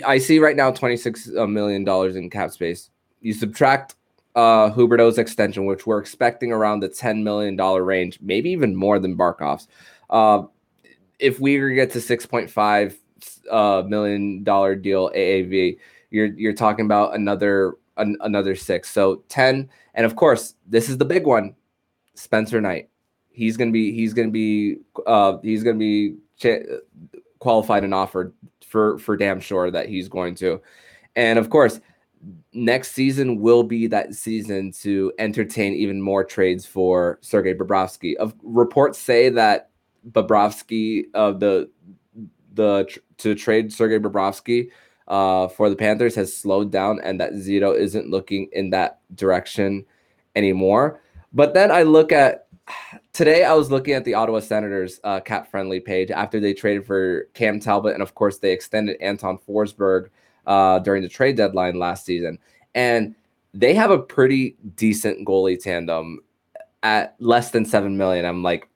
[0.05, 2.89] I see right now twenty six uh, dollars in cap space.
[3.21, 3.95] You subtract
[4.35, 8.99] uh, Huberdeau's extension, which we're expecting around the ten million dollar range, maybe even more
[8.99, 9.67] than Barkov's.
[10.09, 10.43] Uh,
[11.19, 12.97] if we get to six point five
[13.49, 15.77] uh, million dollar deal AAV,
[16.11, 18.89] you're you're talking about another an, another six.
[18.89, 21.55] So 10 and of course, this is the big one.
[22.15, 22.89] Spencer Knight.
[23.29, 26.65] He's to be he's to be uh he's to be
[27.39, 28.33] qualified and offered
[28.65, 30.61] for for damn sure that he's going to.
[31.15, 31.79] And of course,
[32.53, 38.15] next season will be that season to entertain even more trades for Sergei Bobrovsky.
[38.15, 39.69] Of reports say that
[40.11, 41.69] Bobrovsky of uh, the
[42.53, 44.69] the to trade Sergei Bobrovsky
[45.07, 49.85] uh, for the Panthers has slowed down and that Zito isn't looking in that direction
[50.35, 51.01] anymore.
[51.33, 52.47] But then I look at
[53.13, 57.27] today I was looking at the Ottawa Senators uh, CapFriendly page after they traded for
[57.33, 60.09] Cam Talbot, and of course they extended Anton Forsberg
[60.45, 62.37] uh, during the trade deadline last season,
[62.75, 63.15] and
[63.53, 66.19] they have a pretty decent goalie tandem
[66.83, 68.25] at less than seven million.
[68.25, 68.66] I'm like,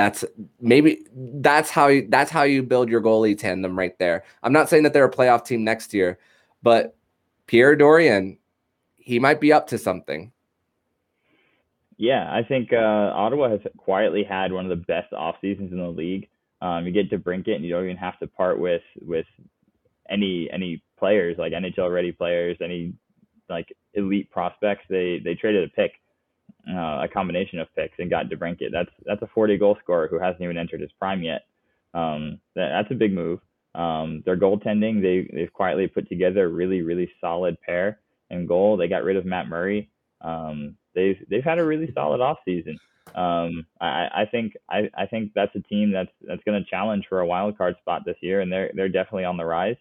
[0.00, 0.24] that's
[0.60, 4.24] maybe that's how you that's how you build your goalie tandem right there.
[4.42, 6.18] I'm not saying that they're a playoff team next year,
[6.62, 6.96] but
[7.46, 8.38] Pierre Dorion,
[8.96, 10.32] he might be up to something.
[11.98, 12.76] Yeah, I think uh,
[13.14, 16.30] Ottawa has quietly had one of the best off seasons in the league.
[16.62, 19.26] Um, you get DeBrincat, and you don't even have to part with with
[20.08, 22.94] any any players like NHL ready players, any
[23.50, 24.84] like elite prospects.
[24.88, 25.92] They they traded a pick
[26.68, 28.72] uh, a combination of picks and got DeBrincat.
[28.72, 31.42] That's that's a 40 goal scorer who hasn't even entered his prime yet.
[31.94, 33.40] Um, that, that's a big move.
[33.74, 38.00] Um, their goaltending, they they've quietly put together a really really solid pair
[38.30, 38.76] in goal.
[38.76, 39.90] They got rid of Matt Murray.
[40.20, 42.78] Um, they've they've had a really solid off season.
[43.14, 47.06] Um, I, I think I, I think that's a team that's that's going to challenge
[47.08, 49.76] for a wild card spot this year, and they're they're definitely on the rise.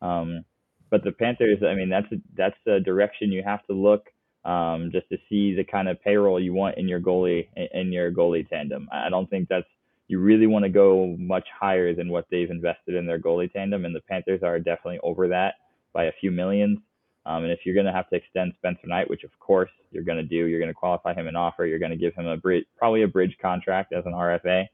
[0.00, 0.44] Um,
[0.90, 4.06] but the Panthers, I mean, that's a, that's the direction you have to look
[4.44, 8.10] um, just to see the kind of payroll you want in your goalie in your
[8.12, 8.88] goalie tandem.
[8.92, 9.66] I don't think that's
[10.08, 13.84] you really want to go much higher than what they've invested in their goalie tandem,
[13.84, 15.56] and the Panthers are definitely over that
[15.92, 16.78] by a few millions.
[17.26, 20.04] Um, and if you're going to have to extend Spencer Knight, which of course you're
[20.04, 21.66] going to do, you're going to qualify him an offer.
[21.66, 24.66] You're going to give him a bridge, probably a bridge contract as an RFA.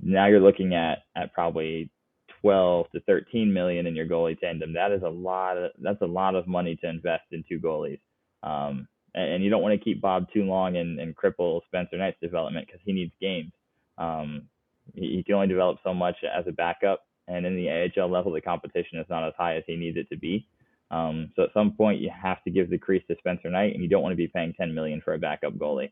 [0.00, 1.90] Now you're looking at at probably
[2.40, 4.72] 12 to 13 million in your goalie tandem.
[4.72, 5.58] That is a lot.
[5.58, 8.00] Of, that's a lot of money to invest in two goalies.
[8.42, 11.96] Um, and, and, you don't want to keep Bob too long and, and cripple Spencer
[11.98, 13.52] Knight's development because he needs games.
[13.96, 14.42] Um,
[14.94, 18.32] he, he, can only develop so much as a backup, and in the AHL level,
[18.32, 20.46] the competition is not as high as he needs it to be.
[20.90, 23.82] Um, so at some point, you have to give the crease to Spencer Knight, and
[23.82, 25.90] you don't want to be paying 10 million for a backup goalie.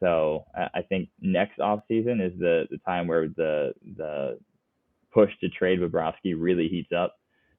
[0.00, 4.38] So I think next offseason is the the time where the the
[5.12, 7.16] push to trade Bobrovsky really heats up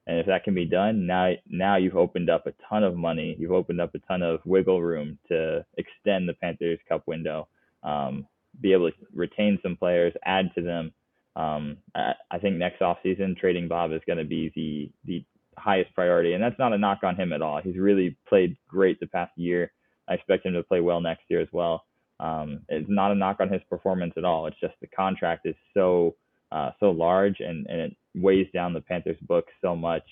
[0.07, 3.35] and if that can be done, now now you've opened up a ton of money.
[3.37, 7.49] You've opened up a ton of wiggle room to extend the Panthers Cup window,
[7.83, 8.25] um,
[8.61, 10.93] be able to retain some players, add to them.
[11.35, 15.25] Um, I, I, think next offseason, trading Bob is going to be the the
[15.57, 17.61] highest priority, and that's not a knock on him at all.
[17.61, 19.73] He's really played great the past year.
[20.07, 21.83] I expect him to play well next year as well.
[22.21, 24.47] Um, it's not a knock on his performance at all.
[24.47, 26.15] It's just the contract is so
[26.51, 30.03] uh, so large and, and it weighs down the Panthers' book so much.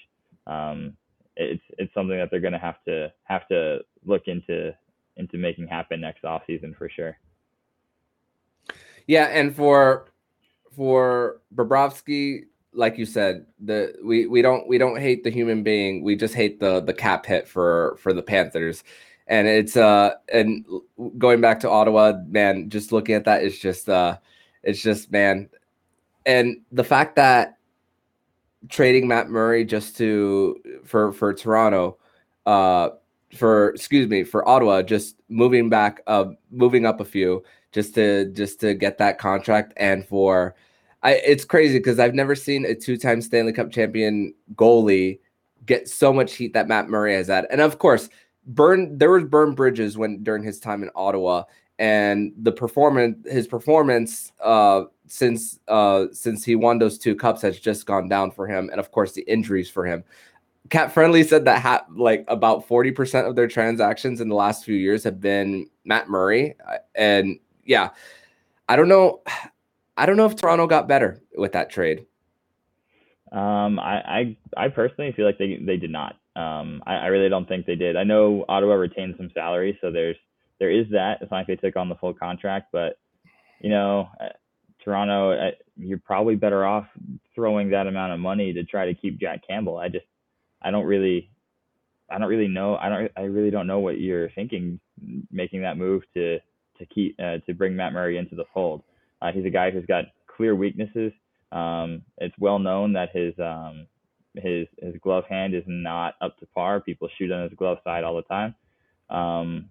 [0.47, 0.95] Um,
[1.35, 4.73] it's it's something that they're going to have to have to look into
[5.17, 7.17] into making happen next offseason for sure.
[9.07, 10.11] Yeah, and for
[10.75, 16.03] for Bobrovsky, like you said, the we we don't we don't hate the human being.
[16.03, 18.83] We just hate the the cap hit for for the Panthers.
[19.27, 20.65] And it's uh and
[21.17, 24.17] going back to Ottawa, man, just looking at that is just uh
[24.63, 25.49] it's just man.
[26.25, 27.57] And the fact that
[28.69, 31.97] trading Matt Murray just to for for Toronto,
[32.45, 32.89] uh,
[33.35, 38.25] for excuse me for Ottawa, just moving back, uh, moving up a few just to
[38.31, 40.55] just to get that contract and for.
[41.03, 45.19] I, it's crazy because I've never seen a two-time Stanley Cup champion goalie
[45.65, 47.45] get so much heat that Matt Murray has had.
[47.51, 48.09] And of course,
[48.47, 51.43] burn there was burn bridges when during his time in Ottawa,
[51.77, 57.59] and the performance his performance uh since uh since he won those two cups has
[57.59, 60.03] just gone down for him and of course the injuries for him.
[60.69, 65.03] CapFriendly said that ha- like about 40% of their transactions in the last few years
[65.03, 67.89] have been matt murray uh, and yeah
[68.67, 69.21] i don't know
[69.97, 72.05] i don't know if toronto got better with that trade.
[73.31, 76.15] Um i i, I personally feel like they they did not.
[76.35, 77.95] Um I, I really don't think they did.
[77.95, 80.17] I know ottawa retained some salary so there's
[80.59, 81.21] there is that.
[81.21, 82.97] It's not like they took on the full contract, but
[83.59, 84.09] you know,
[84.85, 86.85] Toronto, you're probably better off
[87.33, 89.77] throwing that amount of money to try to keep Jack Campbell.
[89.77, 90.05] I just,
[90.61, 91.29] I don't really,
[92.09, 92.77] I don't really know.
[92.77, 94.79] I don't, I really don't know what you're thinking
[95.31, 96.39] making that move to
[96.77, 98.83] to keep uh, to bring Matt Murray into the fold.
[99.21, 101.11] Uh, he's a guy who's got clear weaknesses.
[101.51, 103.87] Um, it's well known that his um,
[104.35, 106.79] his his glove hand is not up to par.
[106.81, 108.55] People shoot on his glove side all the time.
[109.09, 109.69] Um,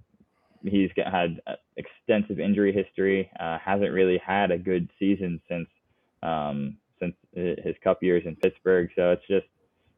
[0.64, 1.40] he's had
[1.76, 3.30] extensive injury history.
[3.38, 5.68] Uh, hasn't really had a good season since
[6.22, 8.88] um, since his cup years in Pittsburgh.
[8.96, 9.46] So it's just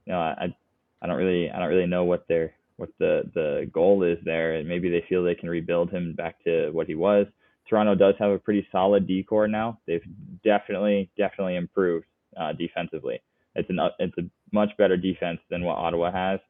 [0.05, 0.55] you know I
[1.03, 4.55] I don't really I don't really know what their what the the goal is there.
[4.55, 7.27] And maybe they feel they can rebuild him back to what he was.
[7.69, 9.79] Toronto does have a pretty solid decor now.
[9.87, 10.05] They've
[10.45, 12.07] definitely definitely improved
[12.37, 13.21] uh, defensively.
[13.55, 16.41] It's an it's a much better defense than what Ottawa has.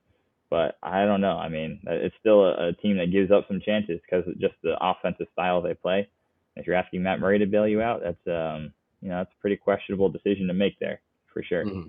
[0.49, 1.37] But I don't know.
[1.37, 4.55] I mean, it's still a, a team that gives up some chances because of just
[4.63, 6.09] the offensive style they play.
[6.55, 9.41] if you're asking Matt Murray to bail you out, that's um, you know that's a
[9.41, 11.01] pretty questionable decision to make there
[11.33, 11.65] for sure.
[11.65, 11.89] Mm-hmm.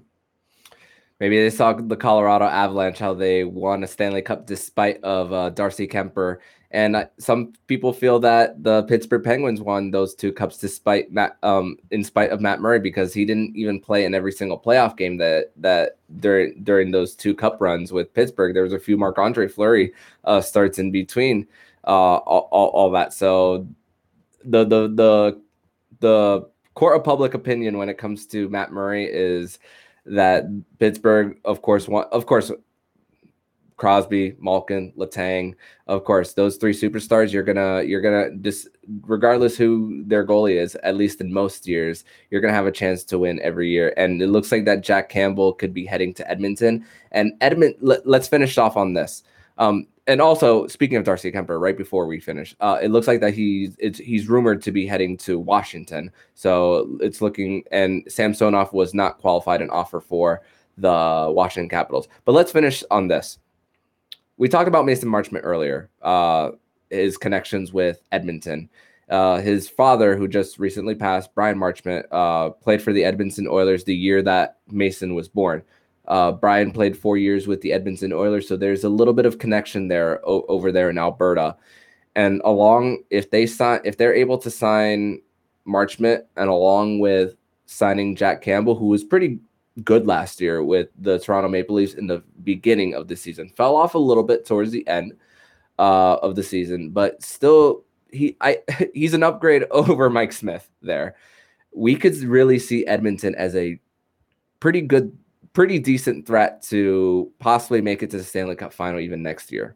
[1.20, 5.50] Maybe they saw the Colorado Avalanche how they won a Stanley Cup despite of uh,
[5.50, 6.38] Darcy Kuemper,
[6.72, 11.78] and some people feel that the Pittsburgh Penguins won those two cups despite Matt, um,
[11.92, 15.16] in spite of Matt Murray because he didn't even play in every single playoff game
[15.18, 18.54] that that during during those two cup runs with Pittsburgh.
[18.54, 19.94] There was a few Marc Andre Fleury
[20.26, 21.48] uh, starts in between
[21.86, 23.14] uh, all, all, all that.
[23.14, 23.66] So
[24.44, 25.42] the the the
[26.02, 29.58] the court of public opinion when it comes to Matt Murray is
[30.06, 30.46] that
[30.80, 32.52] Pittsburgh, of course, want, of course,
[33.78, 35.54] Crosby, Malkin, Letang.
[35.86, 37.32] of course, those three superstars.
[37.32, 38.68] You're gonna, you're gonna just,
[39.04, 43.04] regardless who their goalie is, at least in most years, you're gonna have a chance
[43.06, 43.94] to win every year.
[43.96, 46.86] And it looks like that Jack Campbell could be heading to Edmonton.
[47.12, 49.24] And Edmonton, let, us finish off on this.
[49.60, 53.20] Um, and also speaking of Darcy Kuemper, right before we finish, uh, it looks like
[53.20, 56.12] that he's he's rumored to be heading to Washington.
[56.34, 60.42] So it's looking and Samsonov was not qualified an offer for
[60.78, 62.08] the Washington Capitals.
[62.26, 63.38] But let's finish on this.
[64.38, 66.52] We talked about Mason Marchment earlier, uh,
[66.90, 68.70] his connections with Edmonton.
[69.10, 73.84] Uh, his father, who just recently passed, Bryan Marchment, uh, played for the Edmonton Oilers
[73.84, 75.64] the year that Mason was born.
[76.08, 79.40] Uh, Bryan played four years with the Edmonton Oilers, so there's a little bit of
[79.40, 81.56] connection there o- over there in Alberta.
[82.16, 85.22] And along, if they sign, if they're able to sign
[85.68, 87.36] Marchment, and along with
[87.66, 89.40] signing Jack Campbell, who was pretty
[89.84, 93.76] good last year with the Toronto Maple Leafs in the beginning of the season, fell
[93.76, 95.14] off a little bit towards the end
[95.80, 98.60] uh, of the season, but still, he I
[98.94, 101.16] he's an upgrade over Mike Smith there.
[101.74, 103.80] We could really see Edmonton as a
[104.60, 105.16] pretty good
[105.54, 109.76] pretty decent threat to possibly make it to the Stanley Cup final even next year.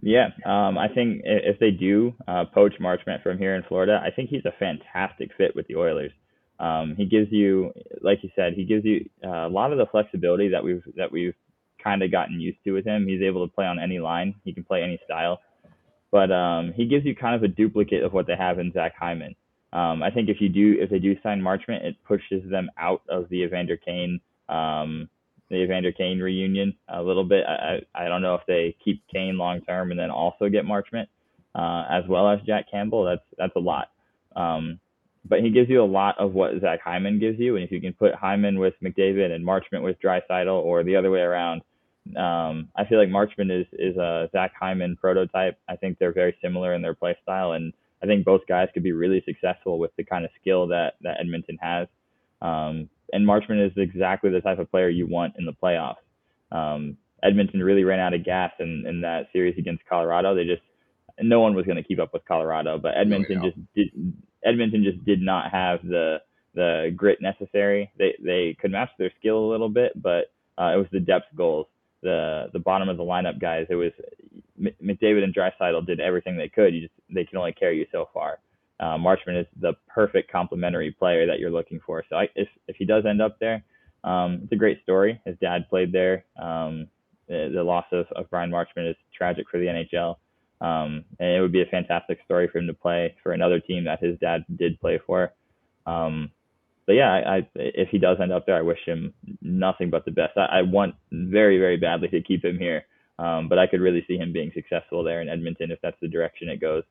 [0.00, 4.10] Yeah, um, I think if they do uh, poach Marchment from here in Florida, I
[4.10, 6.10] think he's a fantastic fit with the Oilers.
[6.62, 9.86] Um, he gives you, like you said, he gives you uh, a lot of the
[9.86, 11.34] flexibility that we've that we've
[11.82, 13.06] kind of gotten used to with him.
[13.06, 14.34] He's able to play on any line.
[14.44, 15.40] He can play any style,
[16.12, 18.94] but um, he gives you kind of a duplicate of what they have in Zach
[18.98, 19.34] Hyman.
[19.72, 23.02] Um, I think if you do if they do sign Marchment, it pushes them out
[23.08, 25.08] of the Evander Kane um,
[25.50, 27.44] the Evander Kane reunion a little bit.
[27.46, 31.06] I, I don't know if they keep Kane long term and then also get Marchment
[31.54, 33.04] uh, as well as Jack Campbell.
[33.04, 33.90] That's that's a lot.
[34.34, 34.80] Um,
[35.24, 37.80] but he gives you a lot of what Zach Hyman gives you, and if you
[37.80, 41.62] can put Hyman with McDavid and Marchment with Draisaitl, or the other way around,
[42.16, 45.58] um, I feel like Marchment is is a Zach Hyman prototype.
[45.68, 48.82] I think they're very similar in their play style, and I think both guys could
[48.82, 51.86] be really successful with the kind of skill that that Edmonton has.
[52.40, 55.96] Um, and Marchment is exactly the type of player you want in the playoffs.
[56.50, 60.34] Um, Edmonton really ran out of gas in, in that series against Colorado.
[60.34, 60.62] They just
[61.20, 63.50] no one was going to keep up with Colorado, but Edmonton oh, yeah.
[63.50, 64.14] just did.
[64.44, 66.18] Edmonton just did not have the
[66.54, 67.90] the grit necessary.
[67.98, 71.34] They they could match their skill a little bit, but uh, it was the depth
[71.36, 71.66] goals.
[72.02, 73.66] The the bottom of the lineup guys.
[73.70, 73.92] It was
[74.60, 76.74] McDavid and Draisaitl did everything they could.
[76.74, 78.38] You just they can only carry you so far
[78.82, 82.04] uh, Marchment is the perfect complementary player that you're looking for.
[82.10, 83.62] So I, if if he does end up there,
[84.02, 85.20] um, it's a great story.
[85.24, 86.24] His dad played there.
[86.36, 86.88] Um,
[87.28, 90.16] the, the, loss of, of Bryan Marchment is tragic for the NHL.
[90.62, 93.84] Um, and it would be a fantastic story for him to play for another team
[93.84, 95.32] that his dad did play for.
[95.86, 96.30] Um,
[96.86, 100.04] but yeah, I, I, if he does end up there, I wish him nothing but
[100.04, 100.36] the best.
[100.36, 102.84] I, I want very, very badly to keep him here.
[103.18, 106.08] Um, but I could really see him being successful there in Edmonton if that's the
[106.08, 106.84] direction it goes.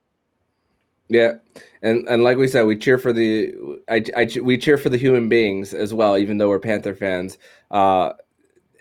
[1.09, 1.33] Yeah,
[1.81, 3.53] and and like we said, we cheer for the
[3.89, 7.37] I, I we cheer for the human beings as well, even though we're Panther fans.
[7.69, 8.13] Uh,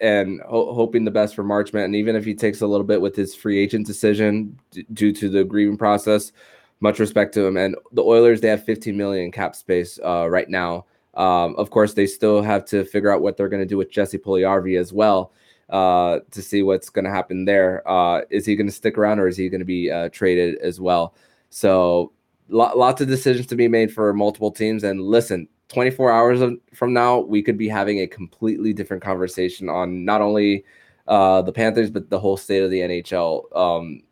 [0.01, 3.01] and ho- hoping the best for Marchment, and even if he takes a little bit
[3.01, 6.33] with his free agent decision d- due to the grieving process,
[6.81, 7.57] much respect to him.
[7.57, 10.87] And the Oilers, they have 15 million cap space uh, right now.
[11.15, 13.91] Um, of course, they still have to figure out what they're going to do with
[13.91, 15.33] Jesse Puljujarvi as well
[15.69, 17.87] uh, to see what's going to happen there.
[17.89, 20.59] Uh, is he going to stick around or is he going to be uh, traded
[20.59, 21.15] as well?
[21.51, 22.13] So
[22.49, 24.83] lots of decisions to be made for multiple teams.
[24.85, 30.05] And listen, 24 hours from now, we could be having a completely different conversation on
[30.05, 30.65] not only
[31.09, 33.57] uh, the Panthers but the whole state of the NHL.
[33.57, 34.03] Um,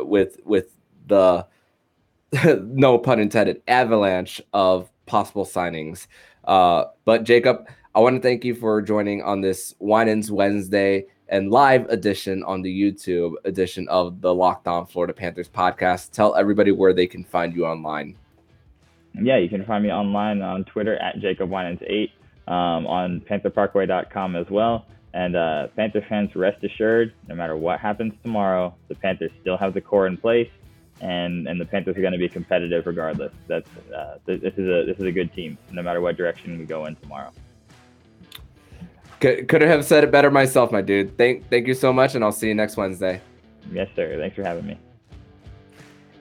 [0.00, 0.74] with with
[1.06, 1.46] the
[2.62, 6.06] no pun intended avalanche of possible signings.
[6.44, 11.50] Uh, but Jacob, I want to thank you for joining on this Winans Wednesday and
[11.50, 16.12] live edition on the YouTube edition of the Locked On Florida Panthers podcast.
[16.12, 18.16] Tell everybody where they can find you online.
[19.20, 22.10] Yeah, you can find me online on Twitter at Jacob Winans8,
[22.46, 24.86] um, on PantherParkway.com as well.
[25.14, 29.74] And uh, Panther fans, rest assured, no matter what happens tomorrow, the Panthers still have
[29.74, 30.50] the core in place.
[31.00, 33.32] and and the Panthers are going to be competitive regardless.
[33.46, 36.64] That's uh, this is a this is a good team, no matter what direction we
[36.64, 37.30] go in tomorrow.
[39.20, 41.16] Could, could have said it better myself, my dude.
[41.18, 43.20] Thank thank you so much, and I'll see you next Wednesday.
[43.72, 44.16] Yes, sir.
[44.18, 44.78] Thanks for having me.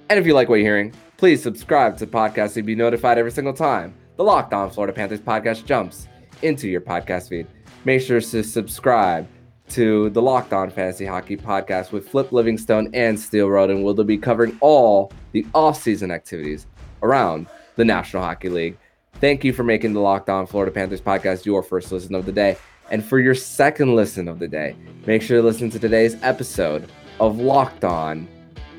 [0.09, 3.17] And if you like what you're hearing, please subscribe to the podcast to be notified
[3.17, 6.07] every single time the Locked On Florida Panthers podcast jumps
[6.41, 7.47] into your podcast feed.
[7.85, 9.27] Make sure to subscribe
[9.69, 14.05] to the Locked On Fantasy Hockey podcast with Flip Livingstone and Steel Roden, where they'll
[14.05, 16.67] be covering all the off-season activities
[17.03, 18.77] around the National Hockey League.
[19.15, 22.31] Thank you for making the Locked On Florida Panthers podcast your first listen of the
[22.31, 22.57] day.
[22.89, 26.89] And for your second listen of the day, make sure to listen to today's episode
[27.19, 28.27] of Locked On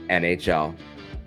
[0.09, 0.75] NHL.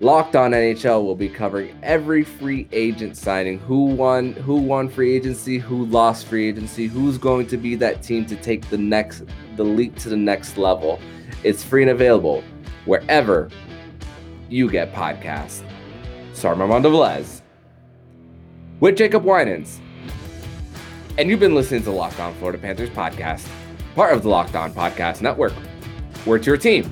[0.01, 5.15] Locked On NHL will be covering every free agent signing, who won, who won free
[5.15, 9.21] agency, who lost free agency, who's going to be that team to take the next
[9.57, 10.99] the leap to the next level.
[11.43, 12.43] It's free and available
[12.85, 13.47] wherever
[14.49, 15.61] you get podcasts.
[16.33, 17.43] Sorry, Armando Velez
[18.79, 19.79] with Jacob Winans.
[21.19, 23.47] And you've been listening to Locked On Florida Panthers podcast,
[23.93, 25.53] part of the Locked On Podcast Network.
[26.25, 26.91] We're your team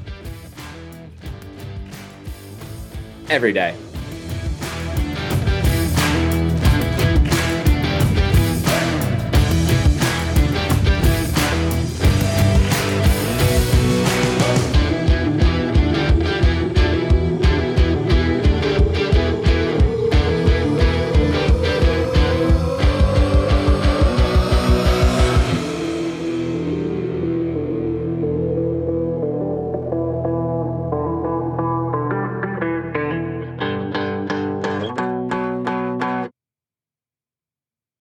[3.30, 3.89] every day.